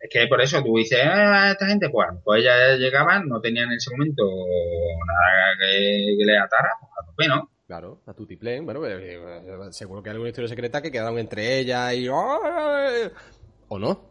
[0.00, 3.68] Es que por eso tú dices, ah, esta gente, pues, pues ellas llegaban, no tenían
[3.70, 7.50] en ese momento nada que, que le atara, pues a tope, ¿no?
[7.66, 8.64] Claro, a Tutiplén.
[8.64, 12.08] Bueno, eh, eh, seguro que hay alguna historia secreta que quedaron entre ellas y.
[12.08, 14.08] ¿O no?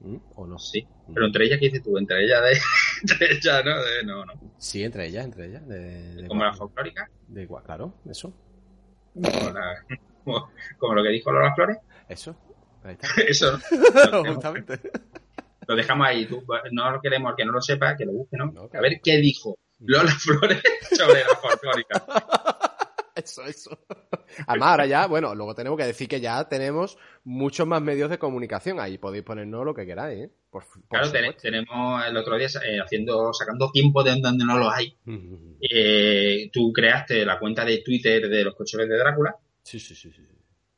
[0.00, 0.16] ¿Mm?
[0.34, 0.58] ¿O no?
[0.58, 0.86] Sí.
[1.14, 1.96] Pero entre ellas, ¿qué dices tú?
[1.96, 2.58] Entre ellas, de,
[3.02, 3.82] entre ellas, ¿no?
[3.82, 4.32] De, no, no.
[4.58, 5.66] Sí, entre ellas, entre ellas.
[5.66, 8.32] De, de Como la folclórica, de claro, eso.
[9.14, 9.84] como, la-
[10.24, 11.78] como, como lo que dijo Lola Flores.
[12.08, 12.36] Eso.
[12.82, 13.08] Ahí está.
[13.28, 13.58] Eso
[14.26, 14.78] Justamente.
[15.70, 16.26] Lo dejamos ahí.
[16.26, 18.46] Tú, no queremos que no lo sepa, que lo busque, ¿no?
[18.52, 20.60] No, A ver qué dijo Lola Flores
[20.96, 22.04] sobre la folclórica.
[23.12, 23.78] Eso, eso.
[24.46, 28.18] Además, ahora ya, bueno, luego tenemos que decir que ya tenemos muchos más medios de
[28.18, 28.80] comunicación.
[28.80, 30.30] Ahí podéis ponernos lo que queráis, ¿eh?
[30.48, 34.56] Por, por Claro, ten- tenemos el otro día eh, haciendo, sacando tiempo de donde no
[34.56, 34.96] los hay.
[35.04, 39.94] Mm, Eh, tú creaste la cuenta de Twitter de los coches de Drácula Sí, sí,
[39.94, 40.22] sí, sí.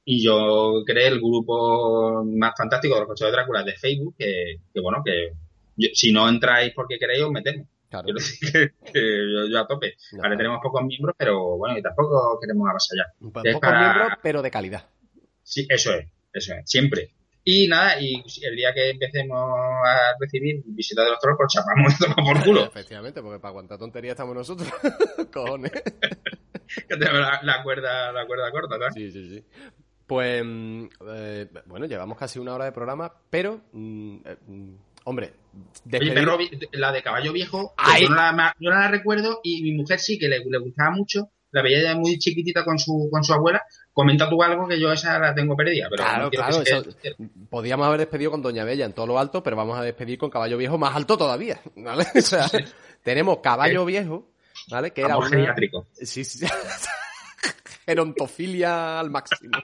[0.04, 4.56] Y yo creé el grupo más fantástico de los coches de Drácula de Facebook, que,
[4.72, 5.32] que bueno, que
[5.76, 7.66] yo- si no entráis porque queréis, os metemos.
[7.88, 8.06] Claro.
[8.06, 9.94] Que yo, yo a tope.
[10.22, 13.06] Ahora tenemos pocos miembros, pero bueno, y tampoco queremos avasallar.
[13.44, 14.86] Es pocos para- miembros, pero de calidad.
[15.42, 17.10] Sí, eso es, eso es, siempre.
[17.44, 21.98] Y nada, y el día que empecemos a recibir visitas de los trolls, pues chapamos
[21.98, 22.64] tomamos por culo.
[22.66, 24.68] Efectivamente, porque para aguantar tontería estamos nosotros.
[25.32, 25.72] Cojones.
[26.88, 28.94] que tenemos la, la cuerda, la cuerda corta, ¿sabes?
[28.94, 29.44] Sí, sí, sí.
[30.12, 35.32] Pues, mm, eh, bueno, llevamos casi una hora de programa, pero, mm, eh, mm, hombre,
[35.90, 39.72] Oye, vi- la de caballo viejo, yo no, la, yo no la recuerdo y mi
[39.72, 41.30] mujer sí que le, le gustaba mucho.
[41.50, 43.62] La veía ya muy chiquitita con su, con su abuela.
[43.92, 46.78] Comenta tú algo que yo esa la tengo perdida, pero Claro, no claro, que se-
[46.78, 47.16] eso-
[47.50, 50.30] Podíamos haber despedido con Doña Bella en todo lo alto, pero vamos a despedir con
[50.30, 52.04] Caballo Viejo más alto todavía, ¿vale?
[52.16, 52.46] O sea,
[53.02, 54.30] tenemos Caballo Viejo,
[54.70, 54.92] ¿vale?
[54.92, 55.28] Que era una...
[55.28, 55.86] geriátrico.
[55.92, 56.46] Sí, sí.
[57.84, 59.58] Gerontofilia al máximo.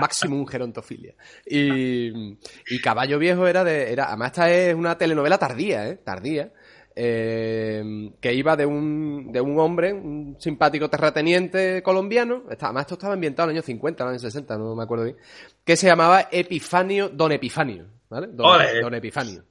[0.00, 1.14] Maximum gerontofilia.
[1.46, 2.36] Y,
[2.68, 3.92] y Caballo Viejo era de.
[3.92, 5.96] Era, además, esta es una telenovela tardía, ¿eh?
[6.04, 6.52] Tardía.
[6.98, 12.44] eh, que iba de un, de un hombre, un simpático terrateniente colombiano.
[12.50, 14.82] Está- además, esto estaba ambientado en los años 50, en los años 60, no me
[14.82, 15.16] acuerdo bien.
[15.64, 17.86] Que se llamaba Epifanio, Don Epifanio.
[18.08, 18.28] ¿Vale?
[18.80, 19.44] Don Epifanio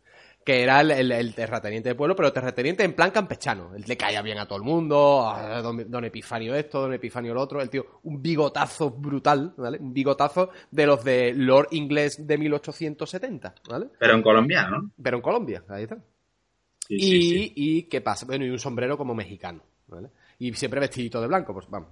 [0.46, 3.74] que era el, el- el terrateniente del pueblo, pero terrateniente en plan campechano.
[3.76, 7.34] Él le caía bien a todo el mundo, ah, don, don Epifanio esto, don Epifanio
[7.34, 9.80] lo otro, el tío, un bigotazo brutal, ¿vale?
[9.80, 13.88] Un bigotazo de los de Lord Inglés de 1870, ¿vale?
[14.00, 14.92] Pero en colombiano, ¿no?
[15.02, 15.98] Pero en Colombia, ahí está.
[16.88, 17.54] Sí, y, sí, sí.
[17.56, 18.28] y ¿qué pasa?
[18.28, 20.10] Bueno, y un sombrero como mexicano, ¿vale?
[20.38, 21.90] Y siempre vestidito de blanco, pues vamos.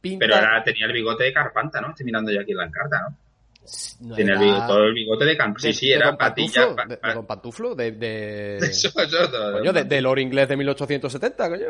[0.00, 0.26] Pinta...
[0.26, 1.90] Pero era, tenía el bigote de Carpanta, ¿no?
[1.90, 3.16] Estoy mirando yo aquí la encarta, ¿no?
[4.00, 5.60] No Tiene el era bigote, el bigote de Carpanta.
[5.60, 6.74] Sí, sí, de era patilla.
[6.74, 7.92] Pantuflo, pa- de, pa- de Don Pantuflo, de...
[7.92, 8.56] de...
[8.62, 9.52] Eso, eso, todo.
[9.58, 11.66] Coño, de, de Lord Inglés de 1870, coño.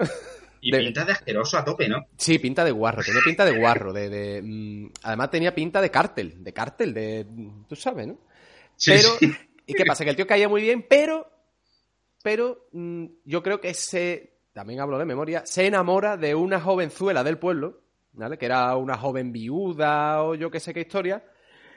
[0.60, 2.06] y de- pinta de asqueroso a tope, ¿no?
[2.16, 5.90] Sí, pinta de guarro, tenía pinta de guarro, de, de, mm, además tenía pinta de
[5.90, 7.26] cártel, de cártel, de,
[7.68, 8.18] tú sabes, ¿no?
[8.76, 9.32] Sí, pero, sí.
[9.66, 10.04] ¿y qué pasa?
[10.04, 11.30] Que el tío caía muy bien, pero,
[12.22, 17.22] pero mm, yo creo que se, también hablo de memoria, se enamora de una jovenzuela
[17.24, 17.80] del pueblo,
[18.12, 18.38] ¿vale?
[18.38, 21.24] Que era una joven viuda o yo qué sé qué historia,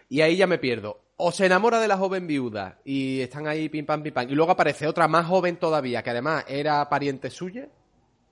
[0.09, 1.01] y ahí ya me pierdo.
[1.17, 4.35] O se enamora de la joven viuda y están ahí pim pam pim pam, y
[4.35, 7.69] luego aparece otra más joven todavía, que además era pariente suya,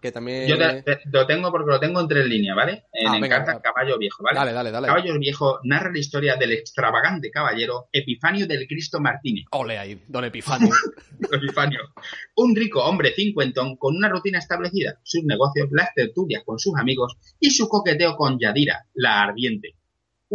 [0.02, 0.50] que también...
[0.50, 2.84] Yo te- te- lo tengo porque lo tengo en tres líneas, ¿vale?
[2.92, 3.62] En Ah, venga, Encarta.
[3.62, 4.38] Caballo Viejo, ¿vale?
[4.38, 4.88] Dale, dale, dale.
[4.88, 9.46] Caballo Viejo narra la historia del extravagante caballero Epifanio del Cristo Martínez.
[9.52, 10.74] Ole ahí, don Epifanio.
[11.32, 11.80] Epifanio.
[12.36, 17.16] Un rico hombre cincuentón con una rutina establecida, sus negocios, las tertulias con sus amigos
[17.40, 19.76] y su coqueteo con Yadira, la ardiente.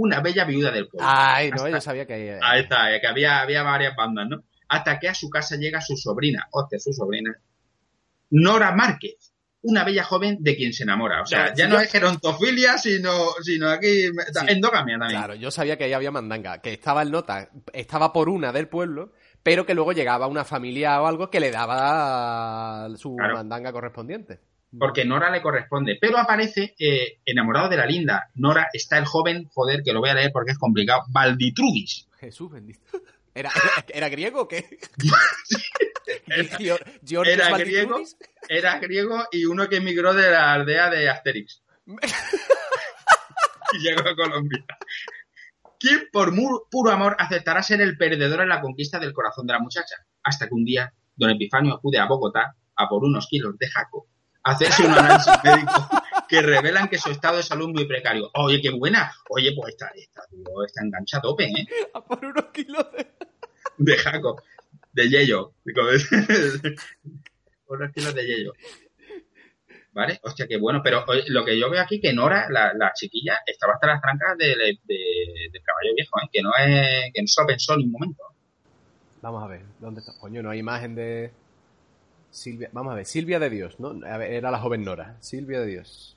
[0.00, 1.08] Una bella viuda del pueblo.
[1.10, 2.38] Ay, no, yo sabía que...
[2.40, 4.44] Ahí está, eh, que había, había varias bandas, ¿no?
[4.68, 7.34] Hasta que a su casa llega su sobrina, hostia, su sobrina,
[8.30, 9.32] Nora Márquez,
[9.62, 11.22] una bella joven de quien se enamora.
[11.22, 13.10] O sea, Ya, ya sí, no es gerontofilia, sino,
[13.42, 14.04] sino aquí
[14.46, 15.18] endogamia también.
[15.20, 18.68] Claro, yo sabía que ahí había mandanga, que estaba el nota, estaba por una del
[18.68, 23.34] pueblo, pero que luego llegaba una familia o algo que le daba su Claro.
[23.34, 24.40] mandanga correspondiente.
[24.76, 25.96] Porque Nora le corresponde.
[26.00, 28.30] Pero aparece eh, enamorado de la linda.
[28.34, 32.06] Nora está el joven, joder, que lo voy a leer porque es complicado, Valditrudis.
[32.18, 32.80] Jesús bendito.
[33.34, 33.50] ¿Era,
[33.88, 34.78] era griego o qué?
[36.58, 38.16] Georgios era Valditrudis.
[38.48, 41.62] Era griego y uno que emigró de la aldea de Asterix.
[43.72, 44.64] y llegó a Colombia.
[45.78, 49.52] ¿Quién por mu- puro amor aceptará ser el perdedor en la conquista del corazón de
[49.52, 49.96] la muchacha?
[50.22, 54.06] Hasta que un día don Epifanio acude a Bogotá a por unos kilos de jaco,
[54.50, 55.88] hacerse un análisis médico
[56.28, 58.30] que revelan que su estado de salud es muy precario.
[58.34, 59.12] Oye, qué buena.
[59.30, 61.66] Oye, pues está, está, tío, está engancha a tope, ¿eh?
[61.94, 63.06] A por unos kilos de...
[63.78, 64.42] De jaco,
[64.92, 65.52] de yello.
[67.68, 68.52] Unos kilos de yello.
[69.92, 70.20] ¿Vale?
[70.22, 70.80] Hostia, qué bueno.
[70.82, 74.00] Pero oye, lo que yo veo aquí que Nora, la, la chiquilla, estaba hasta las
[74.00, 76.28] trancas de- de- de- del caballo viejo, ¿eh?
[76.32, 78.22] Que no es, que no se lo pensó en un momento.
[79.22, 80.12] Vamos a ver, ¿dónde está?
[80.18, 81.32] Coño, no hay imagen de...
[82.30, 82.68] Silvia...
[82.72, 83.98] Vamos a ver, Silvia de Dios, ¿no?
[84.06, 85.16] A ver, era la joven Nora.
[85.20, 86.16] Silvia de Dios.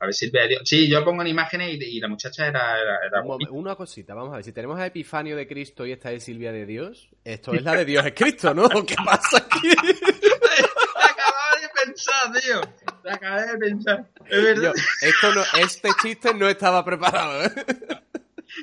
[0.00, 0.62] A ver, Silvia, Dios.
[0.64, 4.32] Sí, yo pongo en imágenes y, y la muchacha era, era, era Una cosita, vamos
[4.32, 4.44] a ver.
[4.44, 7.72] Si tenemos a Epifanio de Cristo y esta es Silvia de Dios, esto es la
[7.76, 8.68] de Dios es Cristo, ¿no?
[8.86, 9.68] ¿Qué pasa aquí?
[11.60, 12.60] De pensar, tío.
[13.02, 14.06] Te acabé de pensar.
[14.26, 14.72] Es Yo, verdad.
[15.02, 17.50] esto no, este chiste no estaba preparado, ¿eh?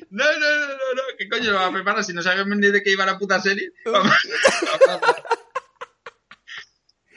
[0.10, 1.02] No, no, no, no, no.
[1.18, 3.40] ¿Qué coño lo va a preparar si no sabemos ni de qué iba la puta
[3.40, 3.72] serie?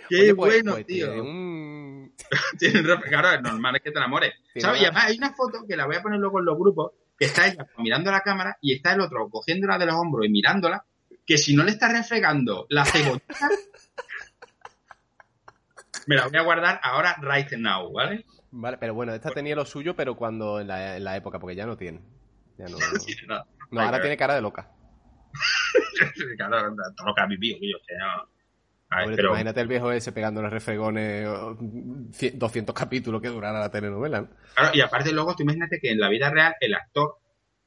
[0.09, 1.07] Qué Oye, pues- bueno, pues tío.
[1.13, 2.15] tiene un-
[2.59, 4.33] Tiene un ref- Claro, es normal es que te enamores.
[4.55, 7.27] Y además hay una foto que la voy a poner luego en los grupos, que
[7.27, 10.85] está ella mirando la cámara y está el otro cogiéndola de los hombros y mirándola,
[11.27, 13.25] que si no le está refregando la cebollita,
[16.07, 18.25] me la voy a guardar ahora right now, ¿vale?
[18.51, 21.57] Vale, pero bueno, esta tenía lo suyo, pero cuando en la, en la época, porque
[21.57, 22.01] ya no tiene.
[22.59, 23.47] Ya no, No tiene nada.
[23.71, 24.71] no, ahora tiene cara de loca.
[26.37, 28.29] Claro, todo lo que ha vivido, que yo sé, no.
[29.03, 31.57] Hombre, pero, Imagínate el viejo ese pegándole refregones oh,
[32.13, 34.21] cien- 200 capítulos que durara la telenovela.
[34.23, 34.29] ¿no?
[34.55, 37.19] claro, y aparte luego, tú imagínate que en la vida real el actor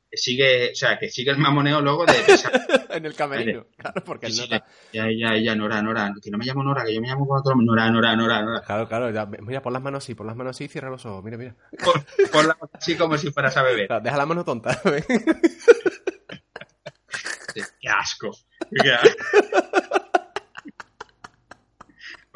[0.09, 2.13] sigue, o sea, que sigue el mamoneo luego de
[2.97, 3.65] en el camerino.
[3.77, 4.65] Claro, porque él nota.
[4.93, 7.39] ya, ya, ya, Nora, Nora, que no me llamo Nora, que yo me llamo con
[7.39, 7.53] otro.
[7.55, 8.61] Nora, Nora, Nora, Nora.
[8.61, 9.09] Claro, claro.
[9.11, 11.23] ya- mira, pon las manos así, pon las manos así y cierra los ojos.
[11.25, 11.55] Mira, mira.
[11.83, 11.93] Pon,
[12.31, 13.87] ponla así como si fueras a beber.
[13.87, 14.79] Claro, deja la mano tonta.
[17.53, 18.31] Qué asco.
[18.81, 19.09] Qué asco.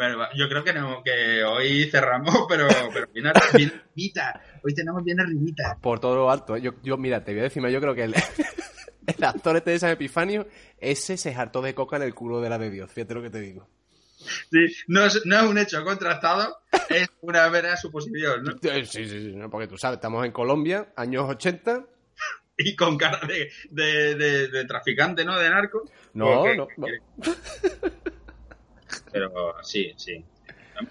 [0.01, 4.41] Bueno, yo creo que, no, que hoy cerramos, pero, pero bien, arri- bien arribita.
[4.63, 5.77] Hoy tenemos bien arribita.
[5.79, 6.55] Por todo lo alto.
[6.55, 6.61] ¿eh?
[6.61, 8.15] Yo, yo, mira, te voy a decir, yo creo que el,
[9.07, 10.47] el actor este de San Epifanio,
[10.79, 12.91] ese se hartó de coca en el culo de la de Dios.
[12.91, 13.67] Fíjate lo que te digo.
[14.51, 16.57] Sí, no, es, no es un hecho contrastado,
[16.89, 18.51] es una vera suposición, ¿no?
[18.61, 21.85] Sí, sí, sí, no, porque tú sabes, estamos en Colombia, años 80.
[22.57, 25.37] Y con cara de, de, de, de traficante, ¿no?
[25.39, 25.83] De narco.
[26.13, 26.87] No, Porque- no, no.
[29.11, 29.31] Pero
[29.63, 30.23] sí, sí.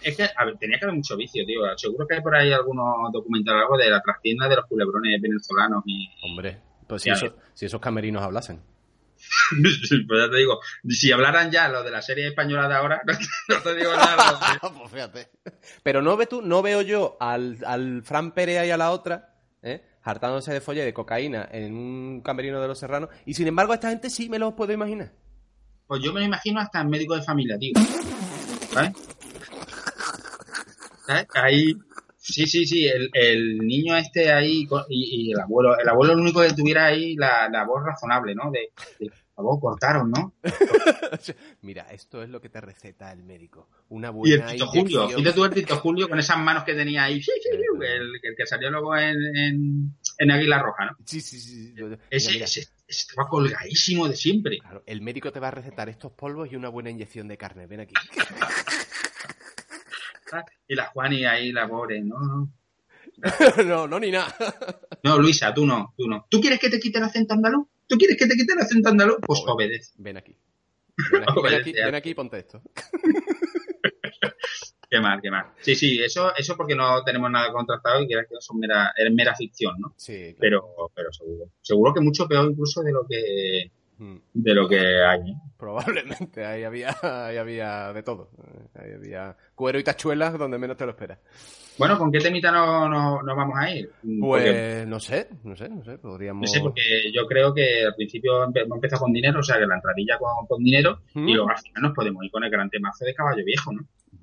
[0.03, 1.63] Es que a ver, tenía que haber mucho vicio, tío.
[1.77, 5.83] Seguro que hay por ahí algunos documentales algo de la trastienda de los culebrones venezolanos
[5.87, 6.09] y...
[6.23, 8.61] Hombre, pues si, eso- si esos camerinos hablasen.
[9.63, 13.13] pues ya te digo, si hablaran ya los de la serie española de ahora, no
[13.19, 14.39] te, no te digo nada.
[14.61, 15.29] pues fíjate.
[15.83, 19.35] Pero no, ve tú, no veo yo al, al Fran Perea y a la otra,
[19.63, 19.83] ¿eh?
[20.03, 23.11] hartándose de folle de cocaína en un camerino de los serranos.
[23.27, 25.13] Y sin embargo, a esta gente sí me lo puedo imaginar.
[25.91, 27.73] Pues yo me lo imagino hasta en médico de familia, tío.
[28.73, 28.93] ¿Sabes?
[31.05, 31.27] ¿Sabes?
[31.35, 31.75] Ahí...
[32.17, 36.23] Sí, sí, sí, el, el niño este ahí y, y el abuelo, el abuelo lo
[36.23, 38.53] único que tuviera ahí la, la voz razonable, ¿no?
[38.53, 38.71] De,
[39.01, 40.35] de por favor, cortaron, ¿no?
[41.63, 43.69] Mira, esto es lo que te receta el médico.
[43.89, 46.75] Una Y el buena Tito Julio, fíjate tú el Tito Julio con esas manos que
[46.75, 47.21] tenía ahí,
[47.51, 50.97] el, el que salió luego en, en, en Águila Roja, ¿no?
[51.05, 51.73] Sí, sí, sí.
[51.75, 54.59] Mira, Ese, mira, ese estaba colgadísimo de siempre.
[54.59, 57.67] claro, el médico te va a recetar estos polvos y una buena inyección de carne.
[57.67, 57.95] Ven aquí.
[60.69, 62.53] Y la Juani ahí, la pobre, no, no.
[63.67, 64.35] no, no, ni nada.
[65.03, 66.27] No, Luisa, tú no, tú no.
[66.29, 67.67] ¿Tú quieres que te quite el acento andaluz?
[67.87, 69.17] ¿Tú quieres que te quite el acento andaluz?
[69.27, 69.55] Pues Joder.
[69.55, 69.93] obedece.
[69.99, 70.37] Ven aquí.
[71.13, 72.63] Ven aquí, ven aquí, ven aquí y ponte esto.
[74.91, 75.47] Qué mal, qué mal.
[75.61, 79.13] Sí, sí, eso, eso porque no tenemos nada contrastado y que eso es mera, es
[79.15, 79.95] mera ficción, ¿no?
[79.97, 80.37] Sí, claro.
[80.41, 81.45] Pero, pero seguro.
[81.63, 83.71] Seguro que mucho peor incluso de lo que,
[84.03, 85.21] Mm, de lo que hay.
[85.31, 85.35] ¿eh?
[85.59, 88.31] Probablemente, ahí había, ahí había de todo.
[88.75, 91.19] Ahí había cuero y tachuelas donde menos te lo esperas.
[91.79, 93.91] Bueno, ¿con qué temita nos no, nos vamos a ir?
[94.21, 96.41] Porque- Pues no sé, no sé, no sé, podríamos...
[96.41, 99.59] No sé, porque yo creo que al principio empe- hemos empezado con dinero, o sea,
[99.59, 101.29] que la entradilla con, con dinero, Mm.
[101.29, 103.83] y luego al final nos podemos ir con el gran temazo de caballo viejo, ¿no?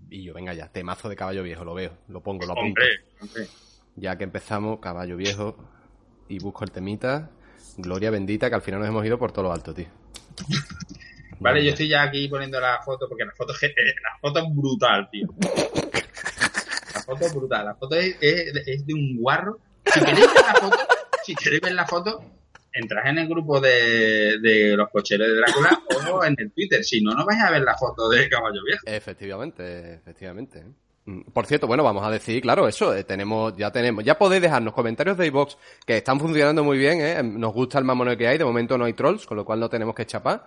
[0.09, 2.81] Y yo, venga ya, temazo de caballo viejo, lo veo, lo pongo, lo apunto.
[2.81, 2.85] Hombre,
[3.21, 3.47] hombre.
[3.95, 5.57] Ya que empezamos, caballo viejo,
[6.29, 7.29] y busco el temita,
[7.77, 9.87] gloria bendita, que al final nos hemos ido por todo lo alto, tío.
[11.39, 14.55] Vale, yo estoy ya aquí poniendo la foto, porque la foto, es- la foto es
[14.55, 15.27] brutal, tío.
[16.93, 19.59] La foto es brutal, la foto es, es- es de un guarro.
[19.85, 20.77] Si queréis ver la foto,
[21.23, 22.23] si queréis ver la foto,
[22.77, 25.81] entras en el grupo de, de los cocheros de Drácula
[26.13, 26.83] o en el Twitter.
[26.83, 28.83] Si no, no vais a ver la foto de Caballo Viejo.
[28.85, 30.63] Efectivamente, efectivamente.
[31.05, 34.41] Mm, Por cierto, bueno, vamos a decir, claro, eso, eh, tenemos, ya tenemos, ya podéis
[34.41, 37.23] dejarnos comentarios de iVox que están funcionando muy bien, ¿eh?
[37.23, 39.69] Nos gusta el mamoneo que hay, de momento no hay trolls, con lo cual no
[39.69, 40.45] tenemos que chapar.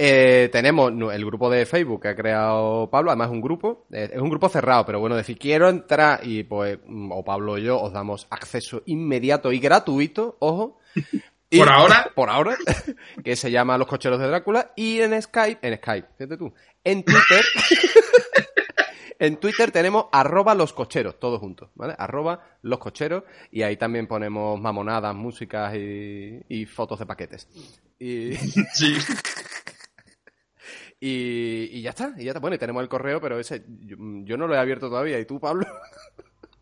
[0.00, 4.08] Eh, tenemos el grupo de Facebook que ha creado Pablo, además es un grupo, eh,
[4.12, 7.58] es un grupo cerrado, pero bueno, decir quiero entrar y pues, mm, o Pablo o
[7.58, 10.78] yo os damos acceso inmediato y gratuito, ojo.
[11.50, 12.10] Y- Por ahora.
[12.14, 12.56] Por ahora,
[13.24, 16.52] que se llama Los Cocheros de Drácula, y en Skype, en Skype, fíjate tú,
[16.84, 17.44] en Twitter,
[19.18, 21.94] en Twitter tenemos arroba los cocheros, todos juntos, ¿vale?
[21.98, 27.48] Arroba los cocheros, y ahí también ponemos mamonadas, músicas y, y fotos de paquetes.
[27.98, 28.96] Y, Sí.
[31.00, 32.40] y, y ya está, y ya está.
[32.40, 35.18] Bueno, y tenemos el correo, pero ese yo, yo no lo he abierto todavía.
[35.18, 35.66] ¿Y tú, Pablo?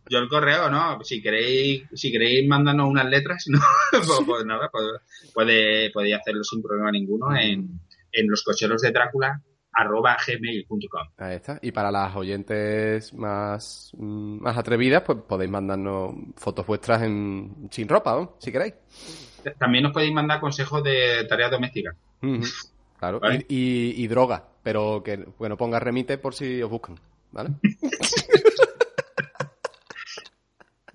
[0.08, 1.02] Yo el correo, ¿no?
[1.02, 3.58] Si queréis, si queréis mandarnos unas letras, no,
[3.90, 4.84] pues, pues nada, pues,
[5.34, 7.80] puede, podéis hacerlo sin problema ninguno en,
[8.12, 9.40] en los cocheros de Drácula
[9.78, 11.08] arroba gmail.com.
[11.18, 11.58] Ahí está.
[11.60, 18.12] Y para las oyentes más, más atrevidas, pues podéis mandarnos fotos vuestras en sin ropa,
[18.14, 18.36] ¿no?
[18.38, 18.72] si queréis.
[19.58, 21.94] También nos podéis mandar consejos de tareas domésticas.
[22.98, 23.20] Claro.
[23.20, 23.44] Vale.
[23.50, 23.54] Y,
[23.98, 26.98] y- y droga, pero que bueno, ponga remite por si os buscan,
[27.32, 27.50] ¿vale?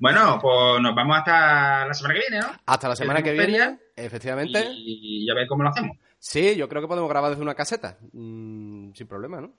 [0.01, 2.51] Bueno, pues nos vamos hasta la semana que viene, ¿no?
[2.65, 4.71] Hasta la semana que viene, feria efectivamente.
[4.73, 5.95] Y, y a ver cómo lo hacemos.
[6.17, 9.53] Sí, yo creo que podemos grabar desde una caseta, mm, sin problema, ¿no?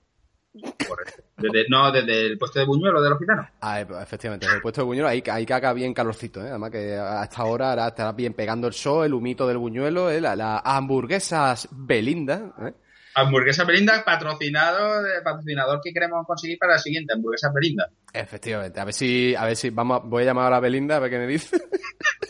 [0.87, 1.23] Correcto.
[1.37, 3.47] Desde, no, desde el puesto de buñuelo de los gitanos.
[3.61, 6.49] Ah, eh, efectivamente, desde el puesto de buñuelo ahí, ahí que haga bien calorcito, ¿eh?
[6.49, 10.11] Además que a esta hora ahora estará bien pegando el sol, el humito del buñuelo,
[10.11, 10.19] ¿eh?
[10.21, 12.73] La- las hamburguesas Belinda, ¿eh?
[13.15, 17.89] Hamburguesa Belinda, patrocinado, de- patrocinador que queremos conseguir para la siguiente, Hamburguesa Belinda.
[18.11, 20.99] Efectivamente, a ver si, a ver si, vamos, a- voy a llamar a Belinda a
[20.99, 21.57] ver qué me dice.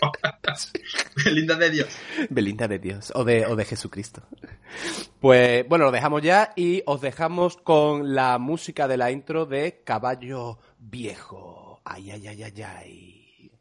[1.26, 1.88] Belinda de Dios.
[2.30, 4.24] Belinda de Dios, o de, o de Jesucristo.
[5.20, 9.82] Pues, bueno, lo dejamos ya y os dejamos con la música de la intro de
[9.86, 11.82] Caballo Viejo.
[11.86, 13.52] Ay, ay, ay, ay, ay.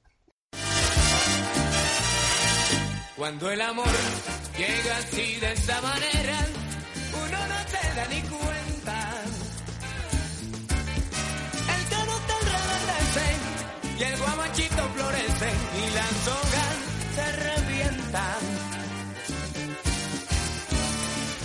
[3.17, 3.87] Cuando el amor
[4.59, 6.39] llega así de esa manera,
[7.97, 8.97] da ni cuenta.
[11.75, 13.27] El tono te enreverdece
[13.99, 16.75] y el guamachito florece y las hojas
[17.17, 18.41] se revientan.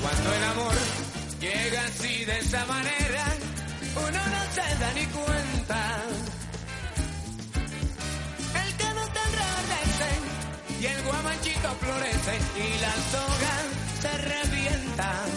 [0.02, 0.76] Cuando el amor
[1.42, 3.26] llega así de esa manera,
[3.96, 5.80] uno no se da ni cuenta.
[8.64, 8.86] El te
[9.28, 10.10] enreverdece
[10.80, 13.66] y el guamachito florece y las hojas
[14.02, 15.37] se revientan.